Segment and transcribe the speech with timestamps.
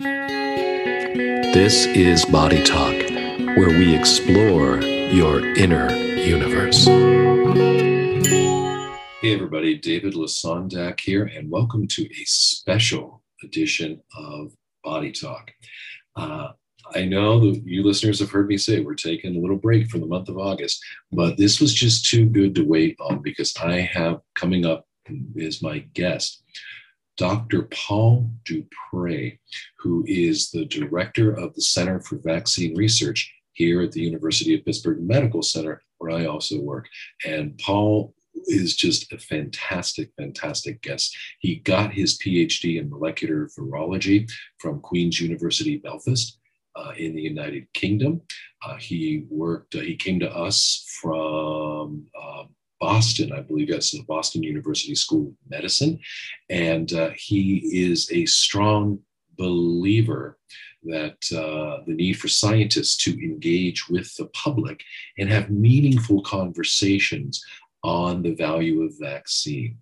[0.00, 2.94] This is Body Talk,
[3.56, 6.84] where we explore your inner universe.
[9.20, 14.52] Hey, everybody, David Lesondak here, and welcome to a special edition of
[14.84, 15.50] Body Talk.
[16.14, 16.52] Uh,
[16.94, 19.98] I know that you listeners have heard me say we're taking a little break for
[19.98, 20.80] the month of August,
[21.10, 24.86] but this was just too good to wait on because I have coming up
[25.34, 26.44] is my guest,
[27.16, 27.62] Dr.
[27.72, 29.38] Paul Duprex,
[29.78, 34.64] who is the director of the Center for Vaccine Research here at the University of
[34.64, 36.86] Pittsburgh Medical Center, where I also work.
[37.26, 38.14] And Paul
[38.46, 41.16] is just a fantastic, fantastic guest.
[41.40, 46.38] He got his PhD in molecular virology from Queen's University Belfast
[46.76, 48.20] uh, in the United Kingdom.
[48.64, 52.48] Uh, he worked, uh, he came to us from um,
[52.80, 55.98] Boston, I believe that's the Boston University School of Medicine.
[56.48, 59.00] And uh, he is a strong
[59.38, 60.38] believer
[60.84, 64.82] that uh, the need for scientists to engage with the public
[65.18, 67.42] and have meaningful conversations
[67.82, 69.76] on the value of vaccines.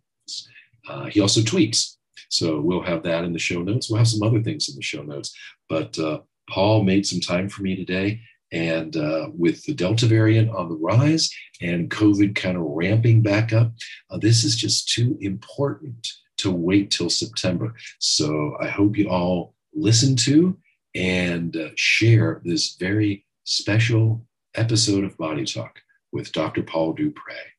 [0.89, 1.97] Uh, he also tweets.
[2.29, 3.89] So we'll have that in the show notes.
[3.89, 5.35] We'll have some other things in the show notes.
[5.69, 6.21] But uh,
[6.51, 8.21] Paul made some time for me today.
[8.53, 13.53] And uh, with the Delta variant on the rise and COVID kind of ramping back
[13.53, 13.73] up,
[14.11, 16.09] uh, this is just too important
[16.47, 17.75] to wait till September.
[17.99, 20.57] So I hope you all listen to
[20.95, 25.81] and uh, share this very special episode of Body Talk
[26.13, 26.63] with Dr.
[26.63, 27.51] Paul Duprex.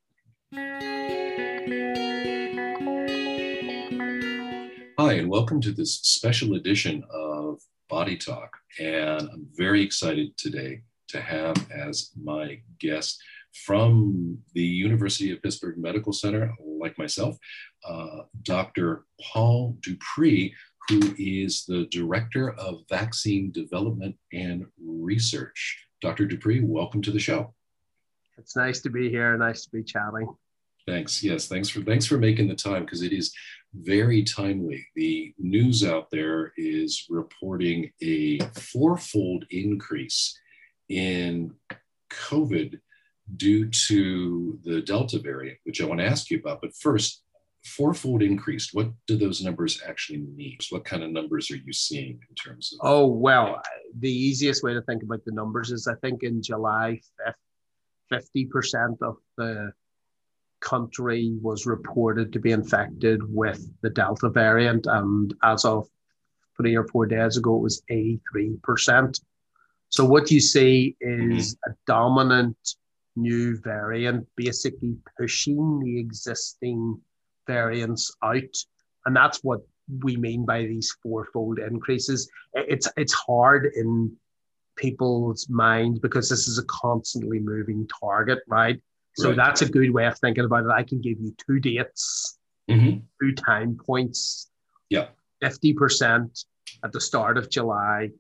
[4.98, 8.56] Hi, and welcome to this special edition of Body Talk.
[8.80, 13.22] And I'm very excited today to have as my guest
[13.66, 17.38] from the University of Pittsburgh Medical Center, like myself,
[17.86, 19.06] uh, Dr.
[19.22, 20.52] Paul Duprex,
[20.90, 25.84] who is the Director of Vaccine Development and Research.
[26.02, 26.28] Dr.
[26.28, 27.54] Duprex, welcome to the show.
[28.38, 29.36] It's nice to be here.
[29.38, 30.28] Nice to be chatting.
[30.88, 31.22] Thanks.
[31.22, 33.34] Yes, thanks for thanks for making the time because it is
[33.74, 34.86] very timely.
[34.96, 40.40] The news out there is reporting a fourfold increase
[40.88, 41.54] in
[42.10, 42.80] COVID
[43.36, 46.62] due to the Delta variant, which I want to ask you about.
[46.62, 47.24] But first,
[47.76, 48.72] fourfold increased.
[48.74, 50.58] What do those numbers actually mean?
[50.70, 52.80] What kind of numbers are you seeing in terms of?
[52.88, 53.62] Oh, well,
[54.00, 57.00] the easiest way to think about the numbers is I think in July
[58.12, 59.72] 5th, 50% of the
[60.62, 64.88] country was reported to be infected with the Delta variant.
[64.88, 65.88] And as of
[66.56, 69.20] three or four days ago, it was 83%.
[69.90, 71.72] So what you see is mm-hmm.
[71.72, 72.58] a dominant
[73.16, 77.00] new variant basically pushing the existing
[77.48, 78.56] variants out.
[79.06, 79.62] And that's what
[80.04, 82.30] we mean by these fourfold increases.
[82.54, 84.16] It's it's hard in
[84.76, 88.82] people's mind because this is a constantly moving target, right?
[89.16, 89.38] So right.
[89.38, 90.72] that's a good way of thinking about it.
[90.72, 92.38] I can give you two dates,
[92.70, 93.00] mm-hmm.
[93.20, 94.50] two time points.
[94.90, 95.08] Yeah.
[95.44, 96.46] 50%
[96.84, 98.12] at the start of July.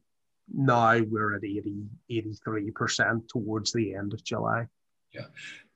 [0.53, 4.67] Now we're at 80, 83% towards the end of July.
[5.13, 5.25] Yeah.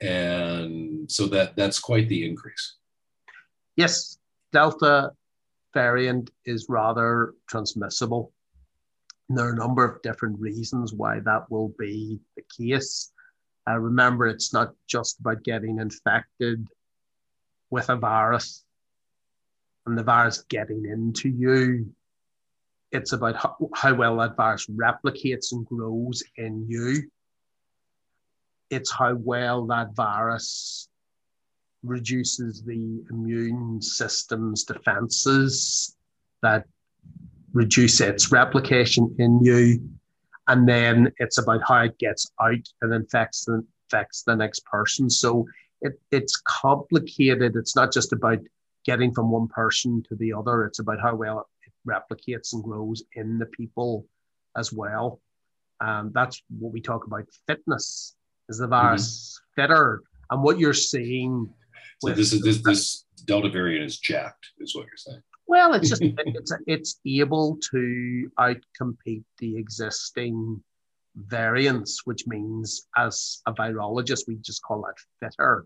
[0.07, 2.75] And so that that's quite the increase.
[3.75, 4.17] Yes.
[4.51, 5.11] Delta
[5.73, 8.33] variant is rather transmissible.
[9.29, 13.13] And there are a number of different reasons why that will be the case.
[13.69, 16.67] Uh, remember, it's not just about getting infected
[17.69, 18.65] with a virus
[19.85, 21.93] and the virus getting into you.
[22.91, 27.09] It's about how, how well that virus replicates and grows in you.
[28.69, 30.89] It's how well that virus
[31.83, 35.95] reduces the immune system's defenses
[36.41, 36.65] that
[37.53, 39.79] reduce its replication in you
[40.47, 45.09] and then it's about how it gets out and infects the, infects the next person.
[45.09, 45.47] So
[45.81, 47.55] it, it's complicated.
[47.55, 48.39] It's not just about
[48.85, 50.65] getting from one person to the other.
[50.65, 54.05] It's about how well it replicates and grows in the people
[54.57, 55.21] as well.
[55.79, 57.25] Um, that's what we talk about.
[57.47, 58.15] Fitness
[58.49, 59.61] is the virus mm-hmm.
[59.61, 61.49] fitter, and what you're seeing.
[61.99, 65.21] So this is this this Delta variant is jacked, is what you're saying.
[65.47, 70.63] Well, it's just it's it's able to outcompete the existing
[71.15, 75.65] variants, which means as a virologist, we just call that fitter.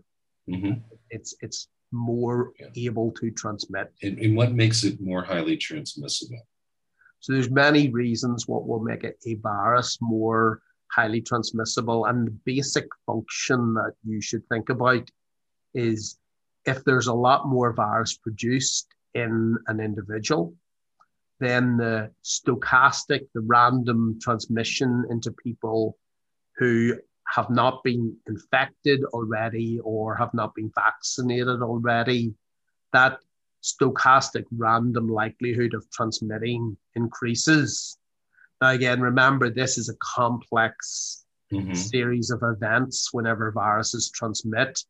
[0.50, 0.80] Mm-hmm.
[1.10, 2.88] It's it's more yeah.
[2.88, 3.92] able to transmit.
[4.02, 6.46] And, and what makes it more highly transmissible?
[7.20, 10.60] So there's many reasons what will make it a virus more
[10.90, 12.06] highly transmissible.
[12.06, 15.10] And the basic function that you should think about
[15.76, 16.18] is
[16.64, 20.54] if there's a lot more virus produced in an individual,
[21.38, 25.96] then the stochastic, the random transmission into people
[26.56, 26.94] who
[27.28, 32.34] have not been infected already or have not been vaccinated already,
[32.92, 33.18] that
[33.62, 37.98] stochastic random likelihood of transmitting increases.
[38.60, 41.74] Now, again, remember this is a complex mm-hmm.
[41.74, 44.82] series of events whenever viruses transmit.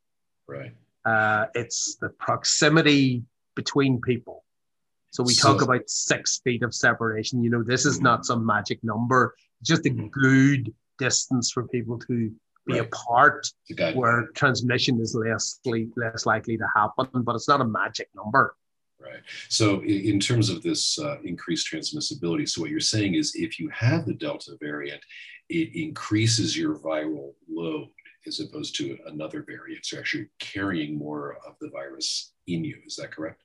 [0.48, 0.72] Right.
[1.04, 3.22] Uh, it's the proximity
[3.54, 4.44] between people.
[5.10, 7.42] So we so, talk about six feet of separation.
[7.42, 8.04] You know, this is mm-hmm.
[8.04, 10.08] not some magic number, just a mm-hmm.
[10.08, 12.30] good distance for people to
[12.66, 12.80] be right.
[12.80, 13.46] apart
[13.94, 15.60] where transmission is less,
[15.96, 18.56] less likely to happen, but it's not a magic number.
[19.00, 19.20] Right.
[19.48, 23.68] So, in terms of this uh, increased transmissibility, so what you're saying is if you
[23.68, 25.00] have the Delta variant,
[25.48, 27.88] it increases your viral load
[28.26, 29.86] as opposed to another variant.
[29.86, 32.76] So, actually carrying more of the virus in you.
[32.86, 33.42] Is that correct?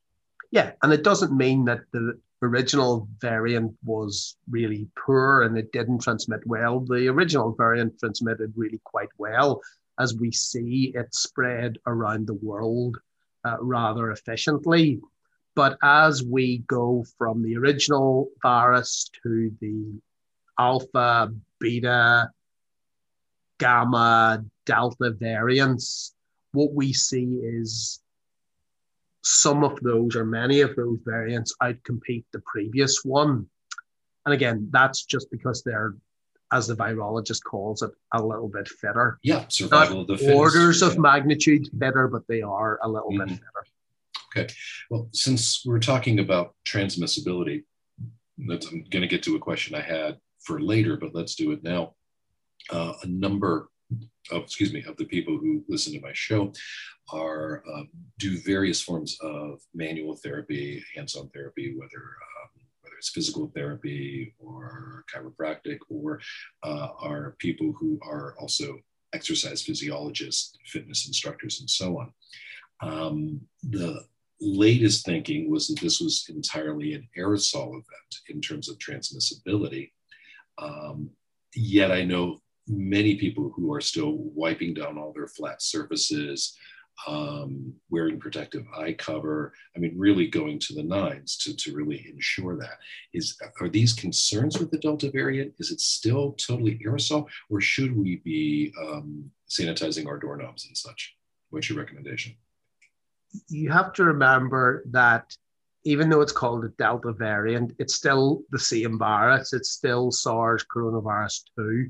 [0.52, 0.72] Yeah.
[0.84, 6.46] And it doesn't mean that the original variant was really poor and it didn't transmit
[6.46, 6.80] well.
[6.80, 9.62] The original variant transmitted really quite well
[10.00, 12.98] as we see it spread around the world
[13.46, 15.00] uh, rather efficiently.
[15.56, 20.00] But as we go from the original virus to the
[20.58, 22.30] alpha, beta,
[23.60, 26.14] gamma, delta variants,
[26.54, 28.00] what we see is
[29.22, 33.48] some of those or many of those variants outcompete the previous one.
[34.26, 35.96] And again, that's just because they're,
[36.54, 39.20] as the virologist calls it, a little bit fitter.
[39.24, 40.38] Yeah, survival Not of the fittest.
[40.38, 43.28] Orders of magnitude better, but they are a little mm-hmm.
[43.28, 43.64] bit fitter.
[44.30, 44.54] Okay.
[44.90, 47.64] Well, since we're talking about transmissibility,
[48.48, 51.52] that's, I'm going to get to a question I had for later, but let's do
[51.52, 51.96] it now.
[52.70, 53.71] Uh, a number
[54.32, 56.54] of, excuse me, of the people who listen to my show
[57.12, 57.90] are um,
[58.20, 65.04] do various forms of manual therapy, hands-on therapy, whether um, whether it's physical therapy or
[65.14, 66.20] chiropractic, or
[66.64, 68.80] uh, are people who are also
[69.14, 72.14] exercise physiologists, fitness instructors, and so on.
[72.82, 74.06] Um, the
[74.40, 79.92] latest thinking was that this was entirely an aerosol event in terms of transmissibility.
[80.58, 81.12] Um,
[81.54, 86.58] yet I know many people who are still wiping down all their flat surfaces,
[87.08, 89.54] um, wearing protective eye cover.
[89.76, 92.78] I mean, really going to the nines to, to really ensure that.
[93.14, 95.54] Is are these concerns with the Delta variant?
[95.60, 101.16] Is it still totally aerosol, or should we be um, sanitizing our doorknobs and such?
[101.50, 102.36] What's your recommendation?
[103.48, 105.36] you have to remember that
[105.84, 109.54] even though it's called a Delta variant, it's still the same virus.
[109.54, 111.90] It's still SARS coronavirus 2.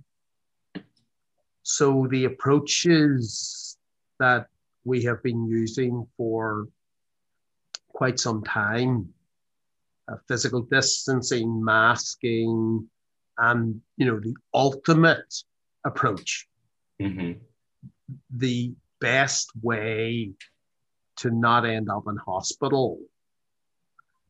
[1.64, 3.78] So the approaches
[4.20, 4.48] that
[4.84, 6.68] we have been using for
[7.90, 9.14] quite some time,
[10.08, 12.88] uh, physical distancing, masking,
[13.38, 15.34] and you know the ultimate
[15.86, 16.48] approach,
[17.02, 17.40] mm-hmm.
[18.36, 20.32] the best way
[21.18, 23.00] to not end up in hospital.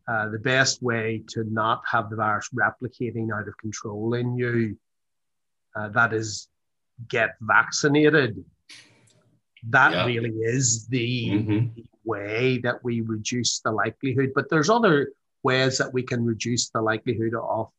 [0.08, 4.76] Uh, the best way to not have the virus replicating out of control in you,
[5.76, 6.50] uh, that is
[7.08, 8.44] get vaccinated.
[9.70, 10.06] That yeah.
[10.06, 11.82] really is the mm-hmm.
[12.04, 14.32] way that we reduce the likelihood.
[14.34, 15.12] But there's other
[15.44, 17.70] ways that we can reduce the likelihood of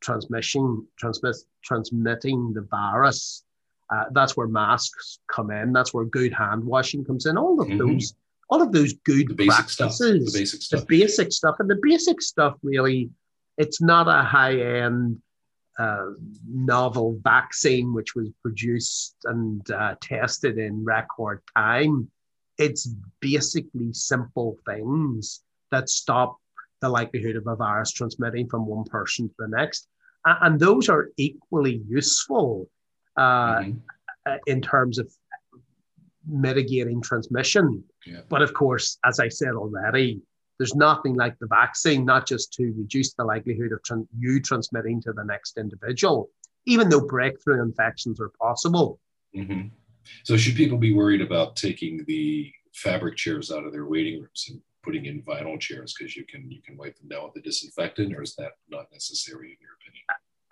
[0.00, 3.44] transmission, transmit, transmitting the virus.
[3.90, 5.72] Uh, that's where masks come in.
[5.72, 7.36] That's where good hand washing comes in.
[7.36, 7.78] All of mm-hmm.
[7.78, 8.14] those,
[8.50, 10.32] all of those good the practices, stuff.
[10.32, 13.10] the basic stuff, the basic stuff, and the basic stuff really,
[13.56, 15.20] it's not a high end
[15.78, 16.10] uh,
[16.48, 22.10] novel vaccine which was produced and uh, tested in record time.
[22.58, 22.88] It's
[23.20, 26.36] basically simple things that stop
[26.80, 29.88] the likelihood of a virus transmitting from one person to the next,
[30.24, 32.68] and those are equally useful
[33.16, 33.78] uh, mm-hmm.
[34.26, 35.10] Uh, in terms of
[36.26, 37.82] mitigating transmission.
[38.04, 38.20] Yeah.
[38.28, 40.20] But of course, as I said already,
[40.58, 45.00] there's nothing like the vaccine, not just to reduce the likelihood of tran- you transmitting
[45.02, 46.30] to the next individual,
[46.66, 48.98] even though breakthrough infections are possible.
[49.36, 49.68] Mm-hmm.
[50.24, 54.46] So, should people be worried about taking the fabric chairs out of their waiting rooms
[54.50, 57.40] and putting in vinyl chairs because you can you can wipe them down with the
[57.40, 60.04] disinfectant, or is that not necessary in your opinion?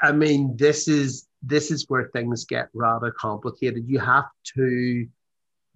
[0.03, 3.85] I mean, this is this is where things get rather complicated.
[3.87, 5.07] You have to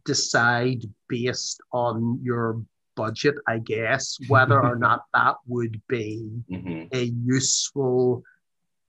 [0.04, 2.62] decide based on your
[3.00, 6.84] budget, I guess, whether or not that would be mm-hmm.
[6.92, 8.22] a useful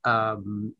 [0.04, 0.76] um,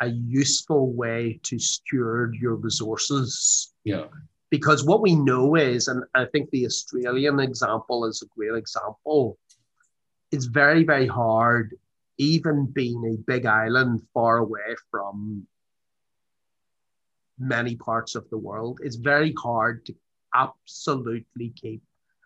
[0.00, 3.72] a useful way to steward your resources.
[3.84, 4.06] Yeah.
[4.50, 9.38] Because what we know is, and I think the Australian example is a great example,
[10.30, 11.74] it's very, very hard,
[12.18, 15.46] even being a big island far away from
[17.38, 19.94] many parts of the world, it's very hard to
[20.34, 21.82] absolutely keep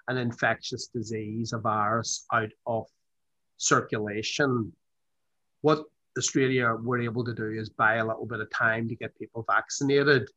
[0.08, 2.86] an infectious disease, a virus, out of
[3.56, 4.72] circulation.
[5.60, 5.84] What
[6.16, 9.44] Australia were able to do is buy a little bit of time to get people
[9.48, 10.28] vaccinated.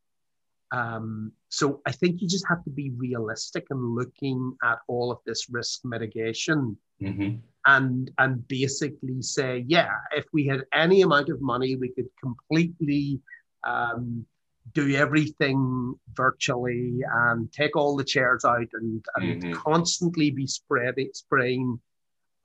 [0.72, 5.20] Um, so I think you just have to be realistic and looking at all of
[5.26, 7.38] this risk mitigation Mm-hmm.
[7.66, 13.20] and and basically say, yeah, if we had any amount of money, we could completely
[13.64, 14.26] um,
[14.74, 19.52] do everything virtually and take all the chairs out and, and Mhm.
[19.54, 21.80] constantly be spreading spraying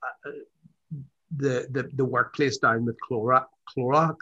[0.02, 0.30] uh,
[1.36, 3.46] the, the the workplace down with Clorox.
[3.76, 4.16] Clorox.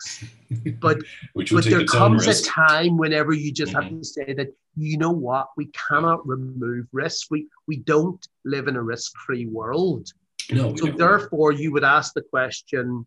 [0.80, 0.98] But
[1.34, 3.98] Which but there comes a time whenever you just have Mhm.
[4.00, 7.30] to say that you know what we cannot remove risk.
[7.30, 10.08] We we don't live in a risk-free world.
[10.50, 13.06] No, So therefore, you would ask the question: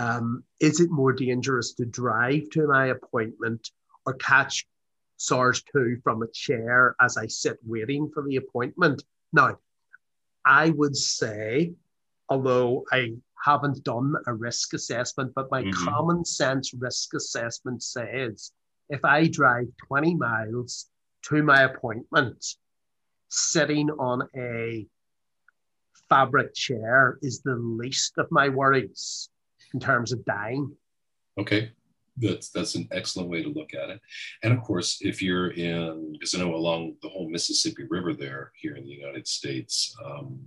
[0.00, 3.70] um, Is it more dangerous to drive to my appointment
[4.06, 4.66] or catch
[5.16, 9.02] SARS two from a chair as I sit waiting for the appointment?
[9.32, 9.58] Now,
[10.44, 11.74] I would say,
[12.30, 13.14] although I
[13.44, 15.72] haven't done a risk assessment, but my Mhm.
[15.72, 18.52] common sense risk assessment says
[18.88, 20.90] if I drive 20 miles
[21.22, 22.56] to my appointment,
[23.28, 24.88] sitting on a
[26.08, 29.30] fabric chair is the least of my worries
[29.74, 30.74] in terms of dying.
[31.38, 31.72] Okay,
[32.16, 34.00] that's that's an excellent way to look at it.
[34.42, 38.52] And of course, if you're in, because I know along the whole Mississippi River there,
[38.56, 40.40] here in the United States, um,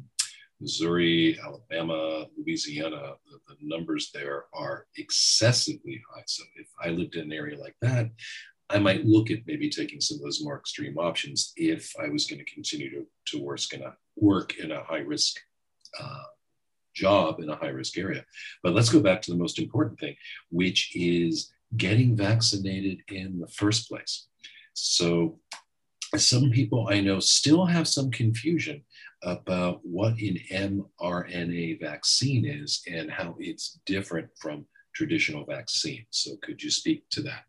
[0.59, 6.23] Missouri, Alabama, Louisiana, the, the numbers there are excessively high.
[6.25, 8.09] So if I lived in an area like that,
[8.69, 12.25] I might look at maybe taking some of those more extreme options if I was
[12.25, 15.37] going to continue to, to work in a work in a high risk
[15.99, 16.23] uh,
[16.93, 18.23] job in a high risk area.
[18.61, 20.15] But let's go back to the most important thing,
[20.49, 24.27] which is getting vaccinated in the first place.
[24.73, 25.39] So,
[26.15, 28.83] some people I know still have some confusion
[29.23, 30.37] about what an
[31.01, 36.05] mRNA vaccine is and how it's different from traditional vaccines.
[36.11, 37.45] So, could you speak to that?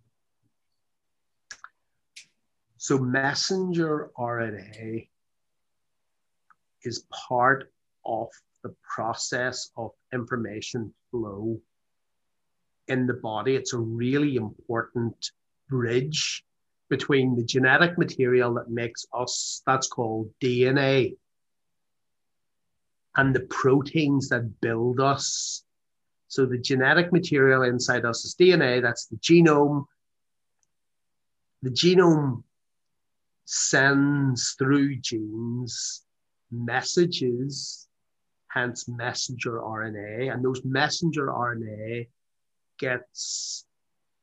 [2.79, 5.09] So, messenger RNA
[6.83, 7.73] is part
[8.05, 8.29] of
[8.65, 11.61] the process of information flow
[12.89, 13.55] in the body.
[13.55, 15.31] It's a really important
[15.69, 16.45] bridge
[16.89, 21.17] between the genetic material that makes us, that's called DNA,
[23.17, 25.63] and the proteins that build us.
[26.29, 29.85] So, the genetic material inside us is DNA, that's the genome.
[31.63, 32.43] The genome
[33.45, 36.05] sends through genes
[36.51, 37.89] messages,
[38.55, 42.07] hence messenger RNA, and those messenger RNA
[42.79, 43.67] gets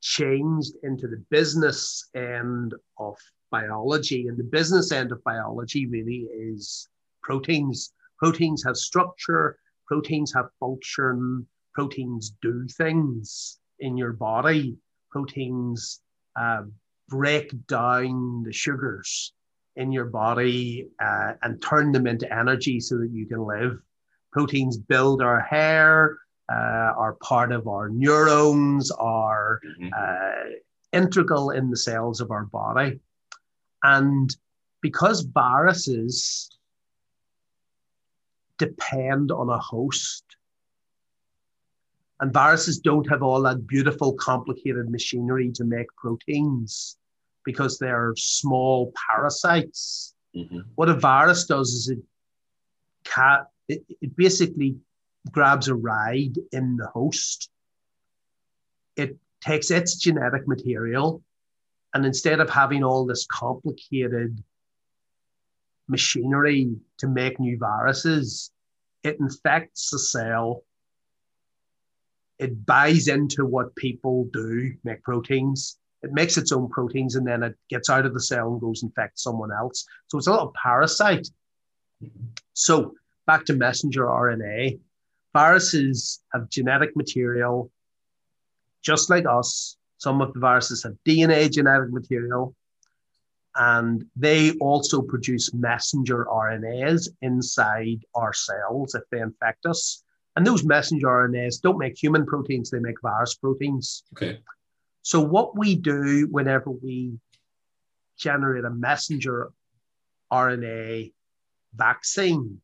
[0.01, 3.17] changed into the business end of
[3.51, 4.27] biology.
[4.27, 6.87] And the business end of biology really is
[7.21, 7.93] proteins.
[8.17, 14.77] Proteins have structure, proteins have function, proteins do things in your body.
[15.11, 16.01] Proteins
[16.39, 16.63] uh,
[17.09, 19.33] break down the sugars
[19.75, 23.77] in your body uh, and turn them into energy so that you can live.
[24.31, 26.17] Proteins build our hair,
[26.49, 29.91] uh, are part of our neurons, are Mhm.
[29.95, 30.49] uh,
[30.93, 32.99] integral in the cells of our body.
[33.83, 34.35] And
[34.81, 36.49] because viruses
[38.57, 40.23] depend on a host,
[42.19, 46.97] and viruses don't have all that beautiful, complicated machinery to make proteins
[47.43, 50.13] because they're small parasites.
[50.35, 50.65] Mhm.
[50.75, 51.99] What a virus does is it,
[53.05, 54.75] ca- it, it basically
[55.31, 57.49] grabs a ride in the host.
[58.95, 61.23] It takes its genetic material,
[61.93, 64.43] and instead of having all this complicated
[65.87, 68.51] machinery to make new viruses,
[69.03, 70.63] it infects the cell.
[72.39, 75.77] It buys into what people do, make proteins.
[76.01, 78.81] It makes its own proteins and then it gets out of the cell and goes
[78.81, 79.85] infect someone else.
[80.07, 81.27] So it's a little parasite.
[82.53, 82.95] So
[83.31, 84.77] back to messenger RNA.
[85.33, 87.71] Viruses have genetic material
[88.83, 89.77] just like us.
[89.99, 92.53] Some of the viruses have DNA genetic material,
[93.55, 100.03] and they also produce messenger RNAs inside our cells if they infect us.
[100.35, 104.03] And those messenger RNAs don't make human proteins, they make virus proteins.
[104.13, 104.39] Okay.
[105.03, 107.13] So, what we do whenever we
[108.17, 109.51] generate a messenger
[110.33, 111.13] RNA
[111.75, 112.59] vaccine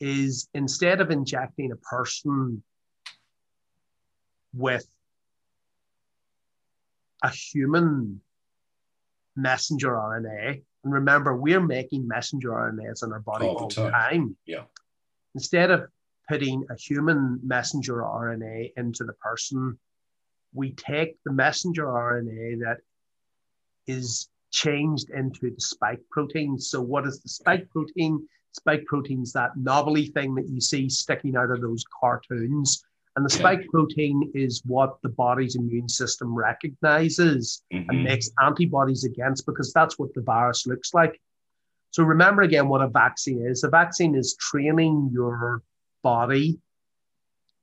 [0.00, 2.62] is instead of injecting a person
[4.52, 4.86] with
[7.22, 8.20] a human
[9.36, 13.92] messenger RNA, and remember, we're making messenger RNAs in our body all, all the time.
[13.92, 14.36] time.
[14.44, 14.64] Yeah.
[15.34, 15.86] Instead of
[16.28, 19.78] putting a human messenger RNA into the person,
[20.52, 22.78] we take the messenger RNA that
[23.86, 26.58] is changed into the spike protein.
[26.58, 28.28] So, what is the spike protein?
[28.54, 32.84] Spike protein is that knobbly thing that you see sticking out of those cartoons.
[33.16, 37.90] And the spike protein is what the body's immune system recognizes mm-hmm.
[37.90, 41.20] and makes antibodies against because that's what the virus looks like.
[41.90, 43.62] So remember again what a vaccine is.
[43.62, 45.62] A vaccine is training your
[46.02, 46.58] body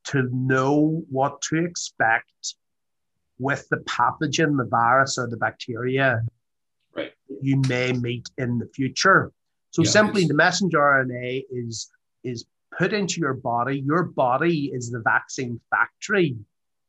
[0.05, 2.55] to know what to expect
[3.39, 6.21] with the pathogen, the virus or the bacteria
[6.95, 7.13] right.
[7.41, 9.31] you may meet in the future.
[9.71, 11.89] So yeah, simply the messenger RNA is
[12.23, 12.45] is
[12.77, 13.79] put into your body.
[13.79, 16.35] Your body is the vaccine factory.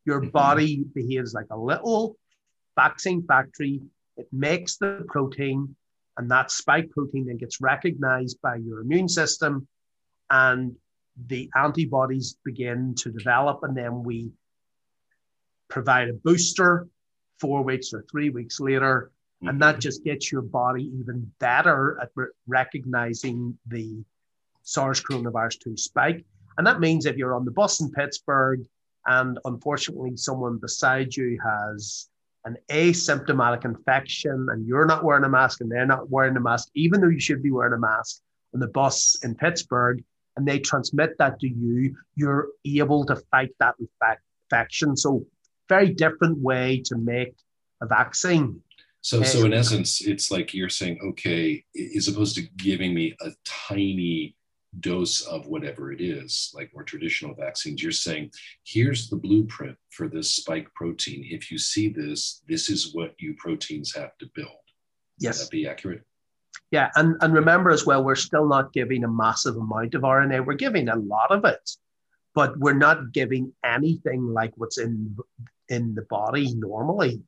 [0.04, 0.30] Your mm-hmm.
[0.30, 2.16] body behaves like a little
[2.76, 3.80] vaccine factory.
[4.16, 5.74] It makes the protein,
[6.16, 9.66] and that spike protein then gets recognized by your immune system,
[10.30, 10.76] and
[11.26, 13.60] the antibodies begin to develop.
[13.62, 14.30] And then we
[15.68, 16.88] provide a booster
[17.40, 19.10] four weeks or three weeks later.
[19.42, 19.48] Mm-hmm.
[19.48, 24.04] And that just gets your body even better at re- recognizing the
[24.62, 26.24] SARS coronavirus 2 spike.
[26.56, 28.64] And that means if you're on the bus in Pittsburgh
[29.06, 32.08] and unfortunately someone beside you has
[32.44, 36.68] an asymptomatic infection and you're not wearing a mask and they're not wearing a mask,
[36.74, 38.20] even though you should be wearing a mask
[38.54, 40.04] on the bus in Pittsburgh,
[40.36, 44.96] and they transmit that to you, you're able to fight that infection.
[44.96, 45.26] So,
[45.68, 47.34] very different way to make
[47.80, 48.60] a vaccine.
[49.02, 51.64] So, so in essence, it's like you're saying, okay,
[51.96, 54.36] as opposed to giving me a tiny
[54.78, 58.30] dose of whatever it is, like more traditional vaccines, you're saying,
[58.64, 61.26] here's the blueprint for this spike protein.
[61.28, 64.48] If you see this, this is what you proteins have to build.
[65.18, 65.38] Yes.
[65.38, 66.02] Would that be accurate?
[66.70, 70.46] Yeah, and, and remember as well, we're still not giving a massive amount of RNA.
[70.46, 71.70] We're giving a lot of it,
[72.34, 75.16] but we're not giving anything like what's in
[75.68, 77.22] in the body normally,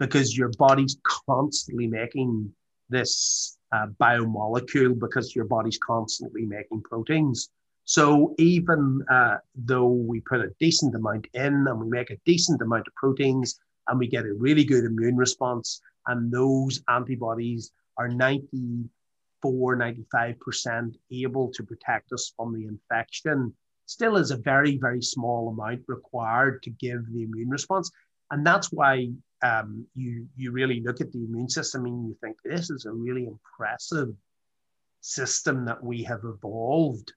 [0.00, 2.50] because your body's constantly making
[2.88, 7.50] this uh, biomolecule because your body's constantly making proteins.
[7.84, 12.60] So even uh, though we put a decent amount in and we make a decent
[12.62, 18.08] amount of proteins and we get a really good immune response, and those antibodies are
[18.08, 23.52] 94, 95% able to protect us from the infection,
[23.86, 27.90] still is a very, very small amount required to give the immune response.
[28.30, 29.10] And that's why
[29.42, 32.92] um, you you really look at the immune system and you think this is a
[32.92, 34.14] really impressive
[35.00, 37.12] system that we have evolved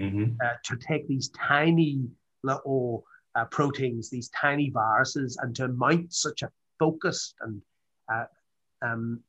[0.00, 0.34] mm-hmm.
[0.44, 2.04] uh, to take these tiny
[2.44, 7.60] little uh, proteins, these tiny viruses, and to mount such a focused and
[8.12, 8.24] uh,
[8.82, 9.20] um,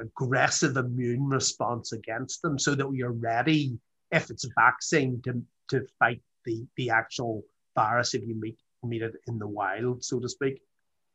[0.00, 3.78] aggressive immune response against them, so that we are ready
[4.10, 7.42] if it's a vaccine to to fight the the actual
[7.74, 10.60] virus if you meet meet it in the wild, so to speak.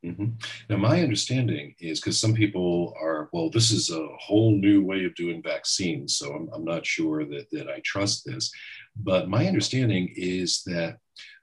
[0.03, 0.25] Mm-hmm.
[0.69, 5.05] Now, my understanding is because some people are, well, this is a whole new way
[5.05, 8.51] of doing vaccines, so I'm, I'm not sure that, that I trust this.
[8.97, 10.97] But my understanding is that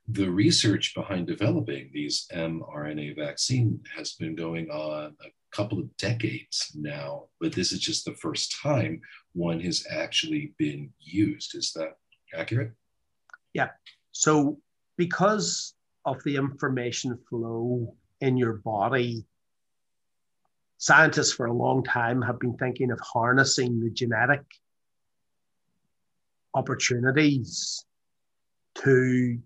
[0.09, 6.73] the research behind developing these mRNA vaccine has been going on a couple of decades
[6.75, 9.01] now, but this is just the first time
[9.33, 11.55] one has actually been used.
[11.55, 11.96] Is that
[12.35, 12.73] accurate?
[13.55, 13.68] Yeah.
[14.12, 14.59] So,
[14.96, 19.24] because of the information flow in your body.
[20.78, 24.42] Scientists for a long time have been thinking of harnessing the genetic
[26.54, 27.85] opportunities
[28.76, 29.38] to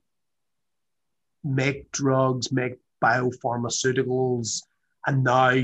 [1.42, 4.62] make drugs, make biopharmaceuticals,
[5.06, 5.54] and now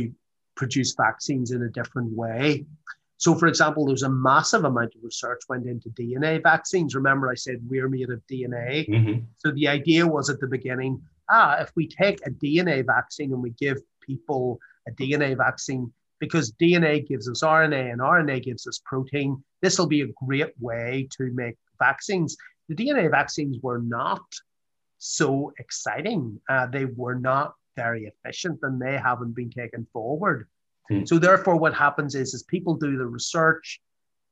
[0.57, 2.66] produce vaccines in a different way.
[3.16, 6.94] So, for example, there's a massive amount of research went into DNA vaccines.
[6.94, 8.88] Remember, I said we're made of DNA.
[8.88, 9.25] Mm-hmm.
[9.38, 13.43] So the idea was at the beginning, ah, if we take a DNA vaccine and
[13.43, 18.81] we give people a DNA vaccine, because DNA gives us RNA and RNA gives us
[18.85, 22.37] protein, this will be a great way to make vaccines.
[22.69, 24.23] The DNA vaccines were not
[24.99, 26.38] so exciting.
[26.49, 30.47] Uh, they were not very efficient and they haven't been taken forward.
[30.88, 31.05] Hmm.
[31.05, 33.81] So therefore, what happens is, is people do the research,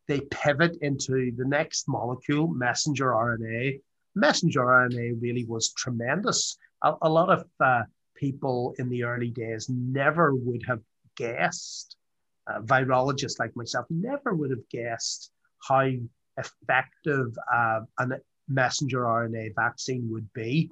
[0.09, 3.81] they pivot into the next molecule, messenger RNA.
[4.15, 7.83] Messenger RNA really was tremendous a, a lot of uh,
[8.15, 10.81] people in the early days never would have
[11.17, 11.97] guessed,
[12.47, 15.31] uh, virologists like myself, never would have guessed
[15.67, 15.89] how
[16.37, 18.09] effective uh, a
[18.49, 20.71] messenger RNA vaccine would be.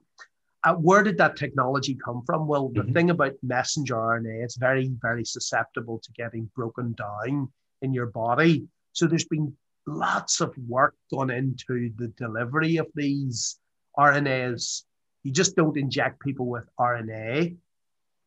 [0.64, 2.46] Uh, where did that technology come from?
[2.46, 2.92] Well, the mm-hmm.
[2.92, 7.48] thing about messenger RNA, it's very, very susceptible to getting broken down
[7.82, 8.66] in your body.
[8.92, 9.54] So there's been
[9.86, 13.58] lots of work gone into the delivery of these
[13.96, 14.82] RNAs.
[15.26, 17.56] You just don't inject people with RNA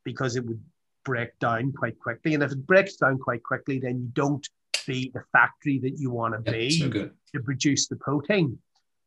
[0.04, 0.62] because it would
[1.06, 2.34] break down quite quickly.
[2.34, 4.46] And if it breaks down quite quickly, then you don't
[4.86, 8.58] be the factory that you want to be so to produce the protein.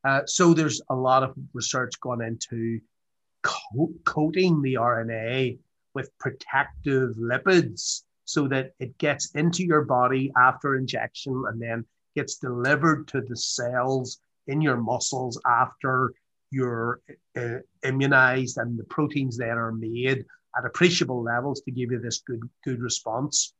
[0.04, 2.80] Uh, so there's a lot of research gone into
[3.42, 5.58] co- coating the RNA
[5.94, 11.84] with protective lipids so that it gets into your body after injection and then
[12.16, 16.14] gets delivered to the cells in your muscles after
[16.52, 17.00] you're
[17.36, 20.24] uh, immunized and the proteins then are made
[20.56, 23.54] at appreciable levels to give you this good good response.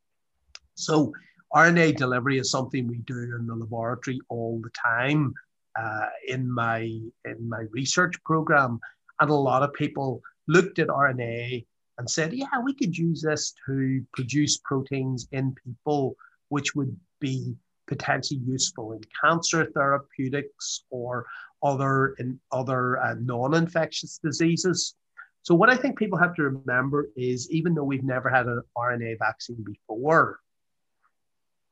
[0.75, 1.13] So
[1.55, 5.35] RNA delivery is something we do in the laboratory all the time
[5.79, 6.81] uh, in my
[7.25, 8.79] in my research program,
[9.21, 11.67] and a lot of people looked at RNA
[11.99, 16.17] and said, "Yeah, we could use this to produce proteins in people,
[16.49, 21.27] which would be potentially useful in cancer therapeutics or
[21.63, 24.95] other in other uh, non-infectious diseases."
[25.43, 28.63] So what I think people have to remember is, even though we've never had an
[28.77, 30.39] RNA vaccine before,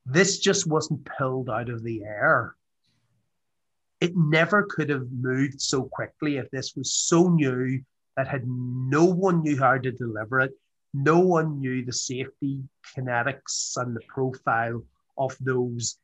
[0.07, 2.57] this just wasn't pulled out of the air
[4.01, 7.81] it never could have moved so quickly if this was so new
[8.17, 10.53] that had no one knew how to deliver it.
[10.95, 12.63] No one knew the safety
[12.97, 14.83] kinetics and the profile
[15.19, 15.99] of those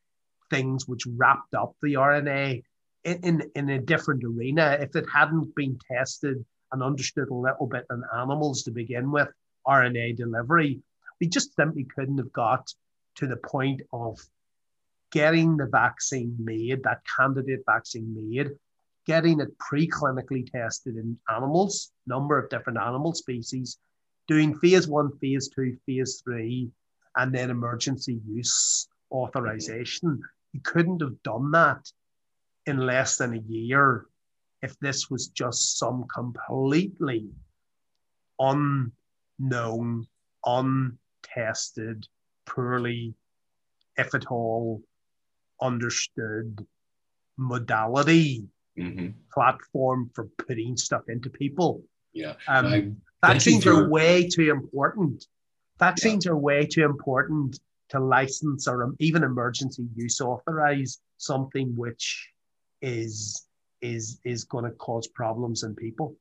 [0.50, 2.62] things which wrapped up the RNA
[3.06, 4.76] in, in, a different arena.
[4.80, 9.28] If it hadn't been tested and understood a little bit in animals to begin with,
[9.66, 10.80] RNA delivery,
[11.20, 12.72] we just simply couldn't have got
[13.16, 14.18] to the point of
[15.12, 18.50] getting the vaccine made, that candidate vaccine made,
[19.06, 23.78] getting it preclinically tested in animals, number of different animal species,
[24.26, 26.68] doing phase one, phase two, phase three,
[27.14, 30.20] and then emergency use authorization.
[30.52, 31.90] You couldn't have done that
[32.66, 34.06] in less than a year
[34.62, 37.28] if this was just some completely
[38.38, 40.06] unknown,
[40.44, 42.06] untested,
[42.46, 43.14] poorly,
[43.96, 44.82] if at all,
[45.60, 46.66] understood
[47.36, 48.48] modality
[48.78, 49.08] mm-hmm.
[49.32, 51.82] platform for putting stuff into people.
[52.12, 52.34] Yeah.
[52.48, 55.26] Um, vaccines are way too important.
[55.78, 56.32] Vaccines yeah.
[56.32, 57.58] are way too important
[57.90, 62.28] to license or even emergency use authorize something which
[62.82, 63.46] is
[63.82, 66.16] is is going to cause problems in people.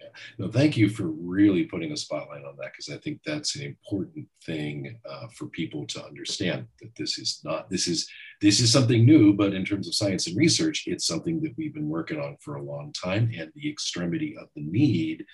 [0.00, 0.08] Yeah.
[0.38, 3.62] No, thank you for really putting a spotlight on that because I think that's an
[3.62, 8.08] important thing uh, for people to understand that this is not this is
[8.42, 11.74] this is something new, but in terms of science and research, it's something that we've
[11.74, 15.24] been working on for a long time, and the extremity of the need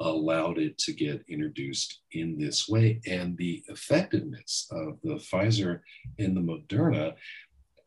[0.00, 5.80] allowed it to get introduced in this way, and the effectiveness of the Pfizer
[6.18, 7.14] and the Moderna.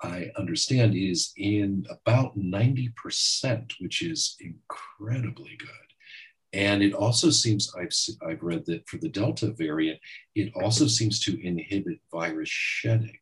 [0.03, 5.69] I understand is in about 90%, which is incredibly good.
[6.53, 7.93] And it also seems, I've,
[8.27, 9.99] I've read that for the Delta variant,
[10.35, 13.17] it also seems to inhibit virus shedding.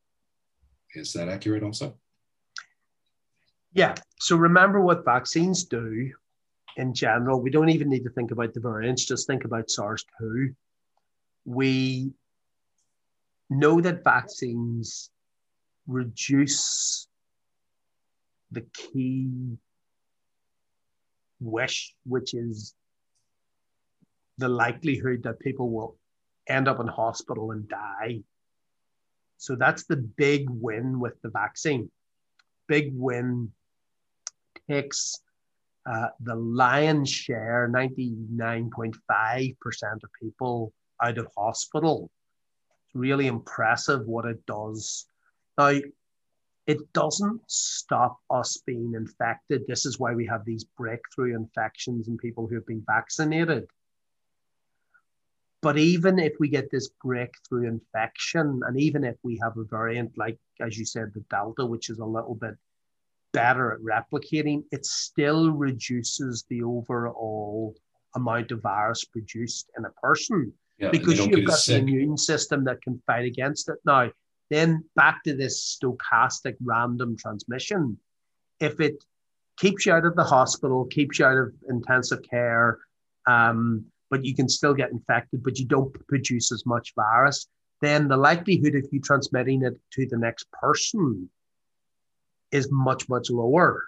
[0.96, 1.96] Is that accurate also?
[3.74, 3.94] Yeah.
[4.20, 6.12] So remember what vaccines do
[6.78, 7.42] in general.
[7.42, 10.54] We don't even need to think about the variants, just think about SARS 2.
[11.46, 12.12] We
[13.50, 15.12] know that vaccines
[15.90, 17.08] reduce
[18.52, 19.58] the key
[21.40, 22.76] wish, which is
[24.38, 25.98] the likelihood that people will
[26.48, 28.22] end up in hospital and die.
[29.38, 31.90] So that's the big win with the vaccine.
[32.68, 33.52] Big win
[34.70, 35.22] takes
[35.90, 38.94] uh, the lion's share, 99.5%
[40.04, 40.72] of people
[41.02, 42.12] out of hospital.
[42.86, 45.06] It's really impressive what it does.
[45.60, 45.78] Now,
[46.68, 49.64] it doesn't stop us being infected.
[49.68, 53.68] This is why we have these breakthrough infections in people who have been vaccinated.
[55.62, 60.18] But even if we get this breakthrough infection, and even if we have a variant
[60.18, 62.56] like, as you said, the Delta, which is a little bit
[63.34, 67.76] better at replicating, it still reduces the overall
[68.16, 72.82] amount of virus produced in a person yeah, because you've got the immune system that
[72.82, 73.76] can fight against it.
[73.84, 74.10] Now,
[74.50, 77.98] then back to this stochastic random transmission.
[78.60, 79.04] If it
[79.58, 82.80] keeps you out of the hospital, keeps you out of intensive care,
[83.28, 87.48] um, but you can still get infected, but you don't produce as much virus,
[87.82, 91.30] then the likelihood of you transmitting it to the next person
[92.52, 93.86] is much, much lower.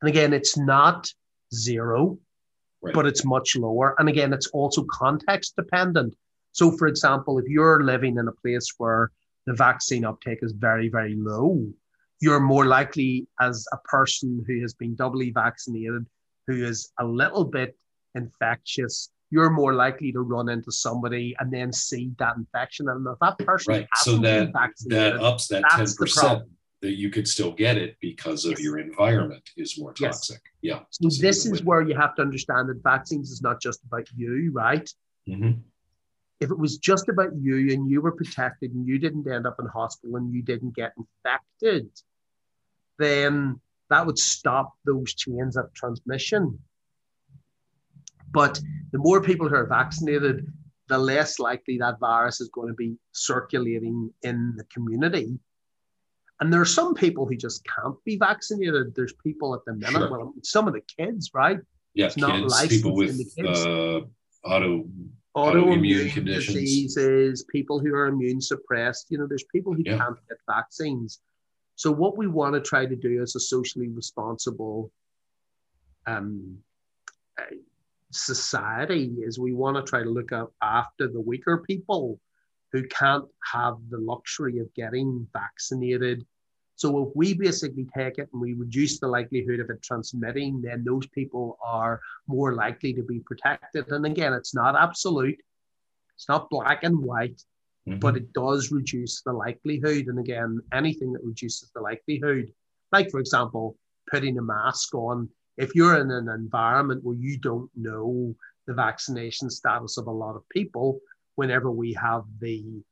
[0.00, 1.10] And again, it's not
[1.54, 2.18] zero,
[2.80, 2.94] right.
[2.94, 3.94] but it's much lower.
[3.98, 6.14] And again, it's also context dependent.
[6.52, 9.10] So, for example, if you're living in a place where
[9.46, 11.66] the vaccine uptake is very, very low,
[12.20, 16.06] you're more likely as a person who has been doubly vaccinated,
[16.46, 17.76] who is a little bit
[18.14, 22.88] infectious, you're more likely to run into somebody and then see that infection.
[22.88, 24.52] And if that person right, so that
[24.86, 26.44] that ups that ten percent
[26.82, 28.60] that you could still get it because of yes.
[28.60, 30.40] your environment is more toxic.
[30.60, 30.78] Yes.
[30.78, 31.08] Yeah.
[31.10, 34.50] So this is where you have to understand that vaccines is not just about you,
[34.52, 34.88] right?
[35.28, 35.60] Mm-hmm.
[36.40, 39.56] If it was just about you and you were protected and you didn't end up
[39.58, 41.88] in hospital and you didn't get infected,
[42.98, 46.58] then that would stop those chains of transmission.
[48.32, 48.60] But
[48.92, 50.46] the more people who are vaccinated,
[50.88, 55.38] the less likely that virus is going to be circulating in the community.
[56.40, 58.94] And there are some people who just can't be vaccinated.
[58.94, 60.10] There's people at the minute, sure.
[60.10, 61.58] well, some of the kids, right?
[61.94, 64.00] Yeah, it's not kids, people with uh,
[64.44, 64.84] auto
[65.36, 69.06] autoimmune conditions, diseases, people who are immune suppressed.
[69.10, 69.98] You know, there's people who yeah.
[69.98, 71.20] can't get vaccines.
[71.74, 74.90] So what we want to try to do as a socially responsible
[76.06, 76.58] um,
[78.12, 80.30] society is we want to try to look
[80.62, 82.18] after the weaker people
[82.72, 86.26] who can't have the luxury of getting vaccinated.
[86.76, 90.84] So if we basically take it and we reduce the likelihood of it transmitting, then
[90.84, 93.90] those people are more likely to be protected.
[93.90, 95.40] And again, it's not absolute,
[96.14, 97.42] it's not black and white,
[97.88, 97.98] mm-hmm.
[97.98, 100.06] but it does reduce the likelihood.
[100.08, 102.52] And again, anything that reduces the likelihood,
[102.92, 103.76] like for example,
[104.10, 108.34] putting a mask on if you're in an environment where you don't know
[108.66, 111.00] the vaccination status of a lot of people,
[111.36, 112.82] whenever we have the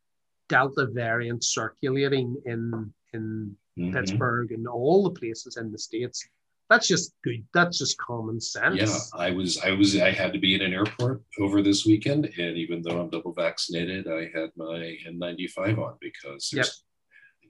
[0.48, 3.94] Delta variant circulating in in mm-hmm.
[3.94, 6.26] Pittsburgh and all the places in the states,
[6.70, 7.44] that's just good.
[7.52, 8.76] That's just common sense.
[8.76, 12.24] Yeah, I was, I was, I had to be in an airport over this weekend,
[12.24, 16.84] and even though I'm double vaccinated, I had my N95 on because there's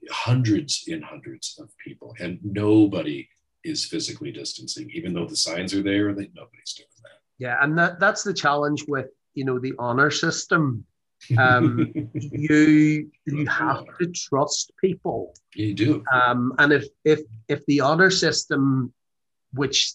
[0.02, 0.12] yep.
[0.12, 3.28] hundreds and hundreds of people, and nobody
[3.62, 7.20] is physically distancing, even though the signs are there that nobody's doing that.
[7.38, 10.84] Yeah, and that, that's the challenge with you know the honor system.
[11.38, 15.34] Um, you you have to trust people.
[15.54, 16.04] You do.
[16.12, 18.92] Um, and if if if the honor system,
[19.52, 19.94] which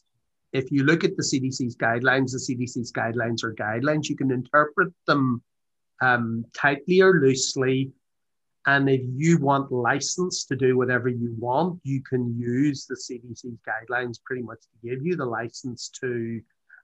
[0.54, 4.10] if you look at the CDC's guidelines, the CDC's guidelines are guidelines.
[4.10, 5.44] You can interpret them
[6.02, 7.92] um, tightly or loosely
[8.66, 13.60] and if you want license to do whatever you want, you can use the CDC's
[13.68, 16.42] guidelines pretty much to give you the license to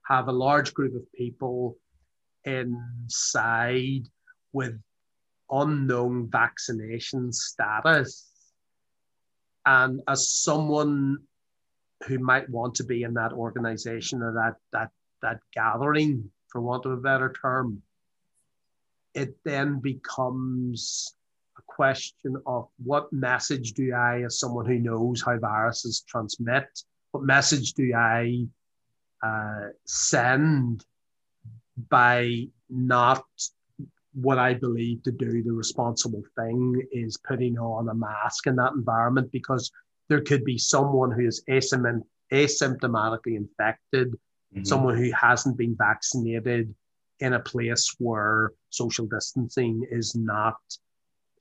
[0.08, 1.76] have a large group of people
[2.44, 4.08] inside
[4.56, 4.80] with
[5.50, 8.26] unknown vaccination status.
[9.66, 11.18] And as someone
[12.06, 14.90] who might want to be in that organization or that that
[15.20, 17.82] that gathering, for want of a better term,
[19.14, 21.14] it then becomes
[21.58, 26.68] a question of what message do I, as someone who knows how viruses transmit,
[27.10, 28.46] what message do I
[29.22, 30.84] uh, send
[31.90, 33.24] by not
[34.16, 38.72] what I believe to do the responsible thing is putting on a mask in that
[38.72, 39.70] environment because
[40.08, 44.64] there could be someone who is asymptomatically infected, mm-hmm.
[44.64, 46.74] someone who hasn't been vaccinated
[47.20, 50.56] in a place where social distancing is not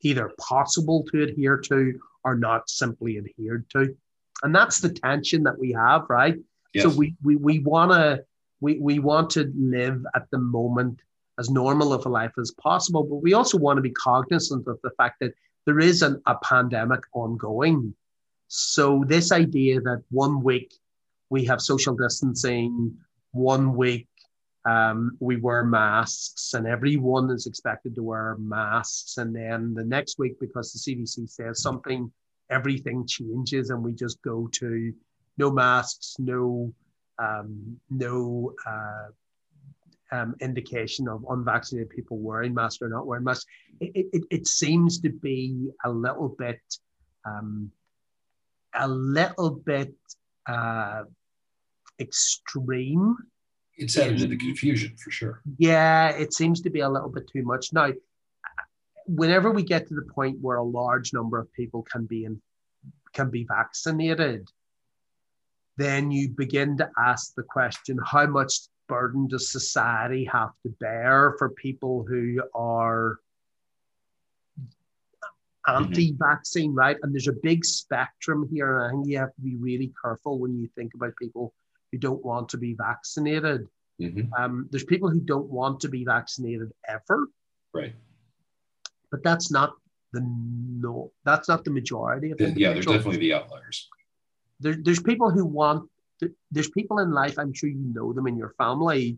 [0.01, 3.95] either possible to adhere to or not simply adhered to.
[4.43, 6.35] And that's the tension that we have, right?
[6.73, 6.83] Yes.
[6.83, 8.19] So we we, we wanna
[8.59, 10.99] we, we want to live at the moment
[11.39, 14.79] as normal of a life as possible, but we also want to be cognizant of
[14.83, 15.33] the fact that
[15.65, 17.93] there is an, a pandemic ongoing.
[18.47, 20.73] So this idea that one week
[21.29, 22.95] we have social distancing,
[23.31, 24.07] one week
[24.65, 29.17] um, we wear masks and everyone is expected to wear masks.
[29.17, 32.11] And then the next week, because the CDC says something,
[32.49, 34.93] everything changes and we just go to
[35.37, 36.73] no masks, no,
[37.19, 39.07] um, no uh,
[40.11, 43.45] um, indication of unvaccinated people wearing masks or not wearing masks.
[43.79, 46.61] It, it, it seems to be a little bit,
[47.25, 47.71] um,
[48.73, 49.93] a little bit
[50.47, 51.03] uh,
[51.99, 53.17] extreme
[53.77, 55.41] it's added to the confusion for sure.
[55.57, 57.73] Yeah, it seems to be a little bit too much.
[57.73, 57.91] Now,
[59.05, 62.41] whenever we get to the point where a large number of people can be in,
[63.13, 64.47] can be vaccinated,
[65.77, 68.53] then you begin to ask the question: How much
[68.87, 73.19] burden does society have to bear for people who are
[75.67, 76.97] anti-vaccine, right?
[77.01, 80.37] And there's a big spectrum here, and I think you have to be really careful
[80.39, 81.53] when you think about people
[81.91, 83.67] who don't want to be vaccinated.
[83.99, 84.29] Mhm.
[84.37, 87.27] Um, there's people who don't want to be vaccinated ever,
[87.73, 87.95] Right.
[89.09, 89.75] but that's not
[90.11, 91.11] the no.
[91.23, 93.89] That's not the majority of the, Yeah, they're definitely the outliers.
[94.59, 98.27] there, there's people who want there- there's people in life i'm sure you know them
[98.27, 99.17] in your family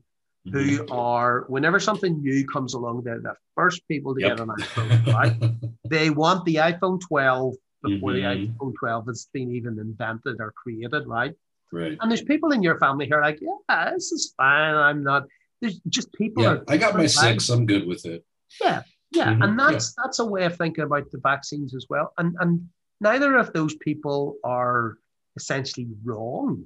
[0.52, 0.92] who Mhm.
[0.92, 4.30] are whenever something new comes along they're the first people to Yep.
[4.38, 5.36] get an iphone right
[5.90, 8.16] they want the iphone 12 before Mhm.
[8.16, 11.36] the iphone 12 has been even invented or created right
[11.72, 11.98] right.
[12.00, 15.28] and there's people in your family who are like yeah this is fine i'm not
[15.62, 17.50] there's just people Yeah, are I got my six.
[17.50, 18.24] I'm good with it.
[18.62, 22.14] yeah, yeah, Mhm, and that's that's a way of thinking about the vaccines as well.
[22.20, 22.70] And and
[23.02, 24.98] neither of those people are
[25.36, 26.64] essentially wrong.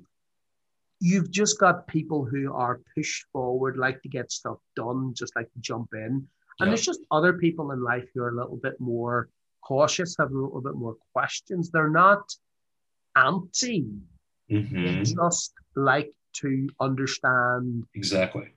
[1.03, 5.51] You've just got people who are pushed forward, like to get stuff done, just like
[5.51, 6.27] to jump in.
[6.59, 9.27] And there's just other people in life who are a little bit more
[9.61, 11.71] cautious, have a little bit more questions.
[11.71, 12.31] They're not
[13.15, 13.89] anti,
[14.47, 15.15] they Mhm.
[15.15, 18.53] just like to understand Exactly.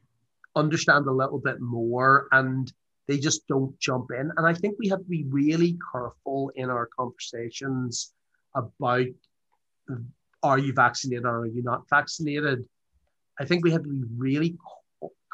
[0.54, 2.70] understand a little bit more and
[3.06, 4.30] they just don't jump in.
[4.36, 8.12] And I think we have to be really careful in our conversations
[8.54, 9.06] about
[10.44, 12.64] are you vaccinated or are you not vaccinated?
[13.40, 14.56] I think we have to be really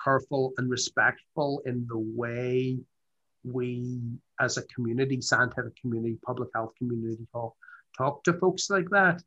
[0.03, 2.79] careful and respectful in the way
[3.44, 4.01] we,
[4.38, 7.55] as a community, scientific community, public health community, talk,
[7.99, 9.23] talk to folks like that.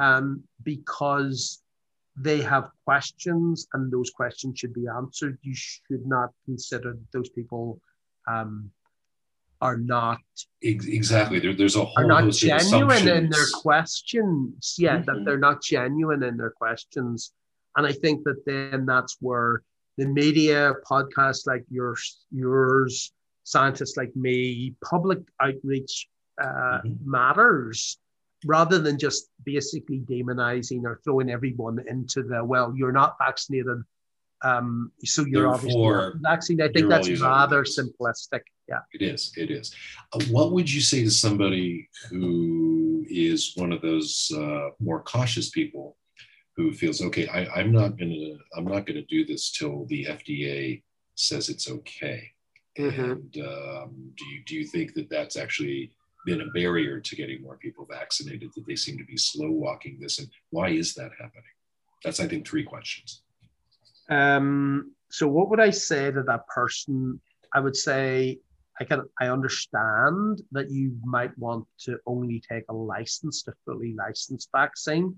[0.00, 1.62] Um, because
[2.16, 5.38] they have questions and those questions should be answered.
[5.42, 7.80] You should not consider those people
[8.28, 8.70] um,
[9.60, 10.18] are not
[10.62, 11.38] Exactly.
[11.38, 14.74] There, there's a whole are not genuine in their questions.
[14.78, 15.24] Yeah, that Mhm.
[15.24, 17.32] they're not genuine in their questions.
[17.76, 19.62] And I think that then that's where
[19.96, 23.12] the media, podcasts like yours, yours,
[23.44, 26.08] scientists like me, public outreach
[26.40, 27.04] uh, Mhm.
[27.04, 27.98] matters
[28.44, 33.82] rather than just basically demonizing or throwing everyone into the well, you're not vaccinated.
[34.42, 36.70] Um, so you're obviously Therefore, not vaccinated.
[36.70, 38.40] I think that's rather other simplistic.
[38.68, 38.80] Yeah.
[38.92, 39.32] It is.
[39.36, 39.74] It is.
[40.12, 45.50] Uh, what would you say to somebody who is one of those uh, more cautious
[45.50, 45.96] people
[46.56, 50.82] who feels, okay, I, I'm not gonna, I'm not gonna do this till the FDA
[51.14, 52.30] says it's okay.
[52.78, 53.12] Mhm.
[53.12, 55.92] And um, do you do you think that that's actually
[56.26, 58.50] been a barrier to getting more people vaccinated?
[58.54, 61.44] That they seem to be slow walking this, and why is that happening?
[62.04, 63.22] That's I think three questions.
[64.08, 67.20] Um, so what would I say to that person?
[67.54, 68.38] I would say
[68.80, 73.94] I can I understand that you might want to only take a licensed, a fully
[73.94, 75.16] licensed vaccine.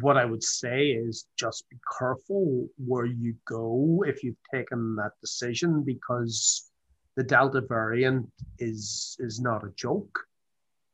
[0.00, 5.12] What I would say is just be careful where you go if you've taken that
[5.20, 6.70] decision because
[7.16, 10.18] the Delta variant is is not a joke.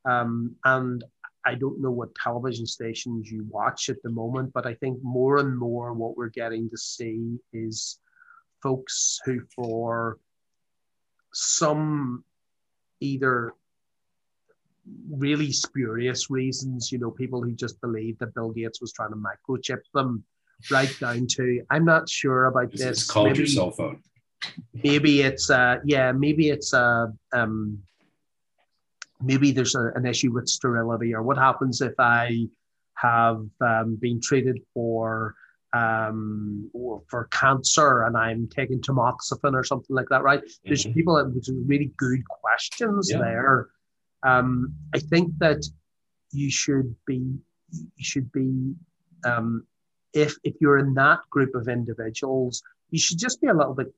[0.05, 1.05] Um, and
[1.45, 5.39] I don't know what television stations you watch at the moment, but I think more
[5.39, 7.99] and more what we're getting to see is
[8.63, 10.19] folks who, for
[11.33, 12.25] some
[13.01, 13.55] either
[15.11, 19.17] really spurious reasons, you know, people who just believe that Bill Gates was trying to
[19.17, 20.25] microchip them,
[20.71, 22.99] right down to I'm not sure about It's, this.
[23.03, 24.01] it's called your Maybe- cell phone.
[24.83, 27.79] maybe it's uh yeah maybe it's uh um
[29.23, 32.47] maybe there's a, an issue with sterility or what happens if i
[32.95, 35.35] have um, been treated for
[35.73, 36.71] um
[37.09, 40.95] for cancer and i'm taking tamoxifen or something like that right there's Mhm.
[40.95, 43.19] people with really good questions Yeah.
[43.21, 43.69] there
[44.23, 45.65] um i think that
[46.33, 47.21] you should be
[47.73, 48.75] you should be
[49.25, 49.67] um
[50.13, 53.91] if if you're in that group of individuals you should just be a little bit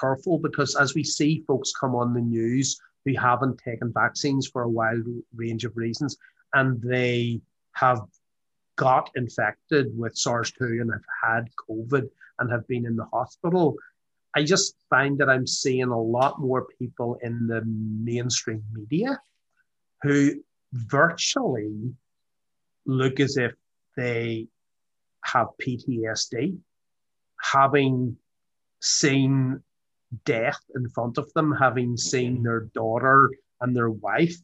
[0.00, 4.62] careful because as we see folks come on the news who haven't taken vaccines for
[4.62, 5.02] a wide
[5.34, 6.16] range of reasons
[6.54, 7.40] and they
[7.72, 8.00] have
[8.76, 13.76] got infected with SARS-2 and have had COVID and have been in the hospital.
[14.34, 19.20] I just find that I'm seeing a lot more people in the mainstream media
[20.02, 20.42] who
[20.72, 21.94] virtually
[22.86, 23.52] look as if
[23.96, 24.48] they
[25.24, 26.58] have PTSD,
[27.40, 28.16] having
[28.80, 29.62] seen
[30.24, 34.36] death in front of them, having seen their daughter and their wife,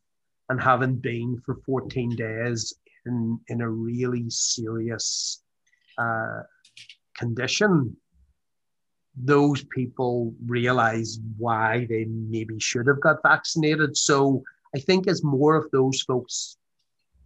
[0.48, 2.74] and having been for 14 days
[3.06, 5.42] in, in a really serious
[5.98, 6.42] uh,
[7.16, 7.96] condition,
[9.16, 13.96] those people realize why they maybe should have got vaccinated.
[13.96, 14.42] So
[14.74, 16.56] I think as more of those folks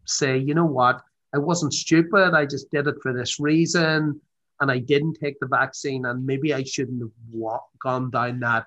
[0.06, 1.00] say, you know what,
[1.34, 4.20] I wasn't stupid, I just did it for this reason
[4.60, 8.66] and I didn't take the vaccine, and maybe I shouldn't have wa- gone down that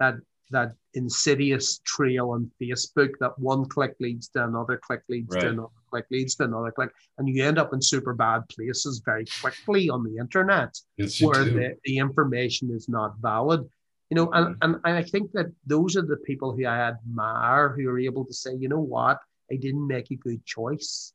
[0.00, 0.16] that
[0.50, 5.42] that insidious trail on Facebook that one click leads to another click leads Right.
[5.42, 9.02] to another click leads to another click, and you end up in super bad places
[9.04, 13.68] very quickly on the internet Yes, where the, the information is not valid.
[14.10, 14.62] You know, and, mm-hmm.
[14.62, 18.24] and, and I think that those are the people who I admire who are able
[18.26, 19.18] to say, you know what,
[19.50, 21.12] I didn't make a good choice.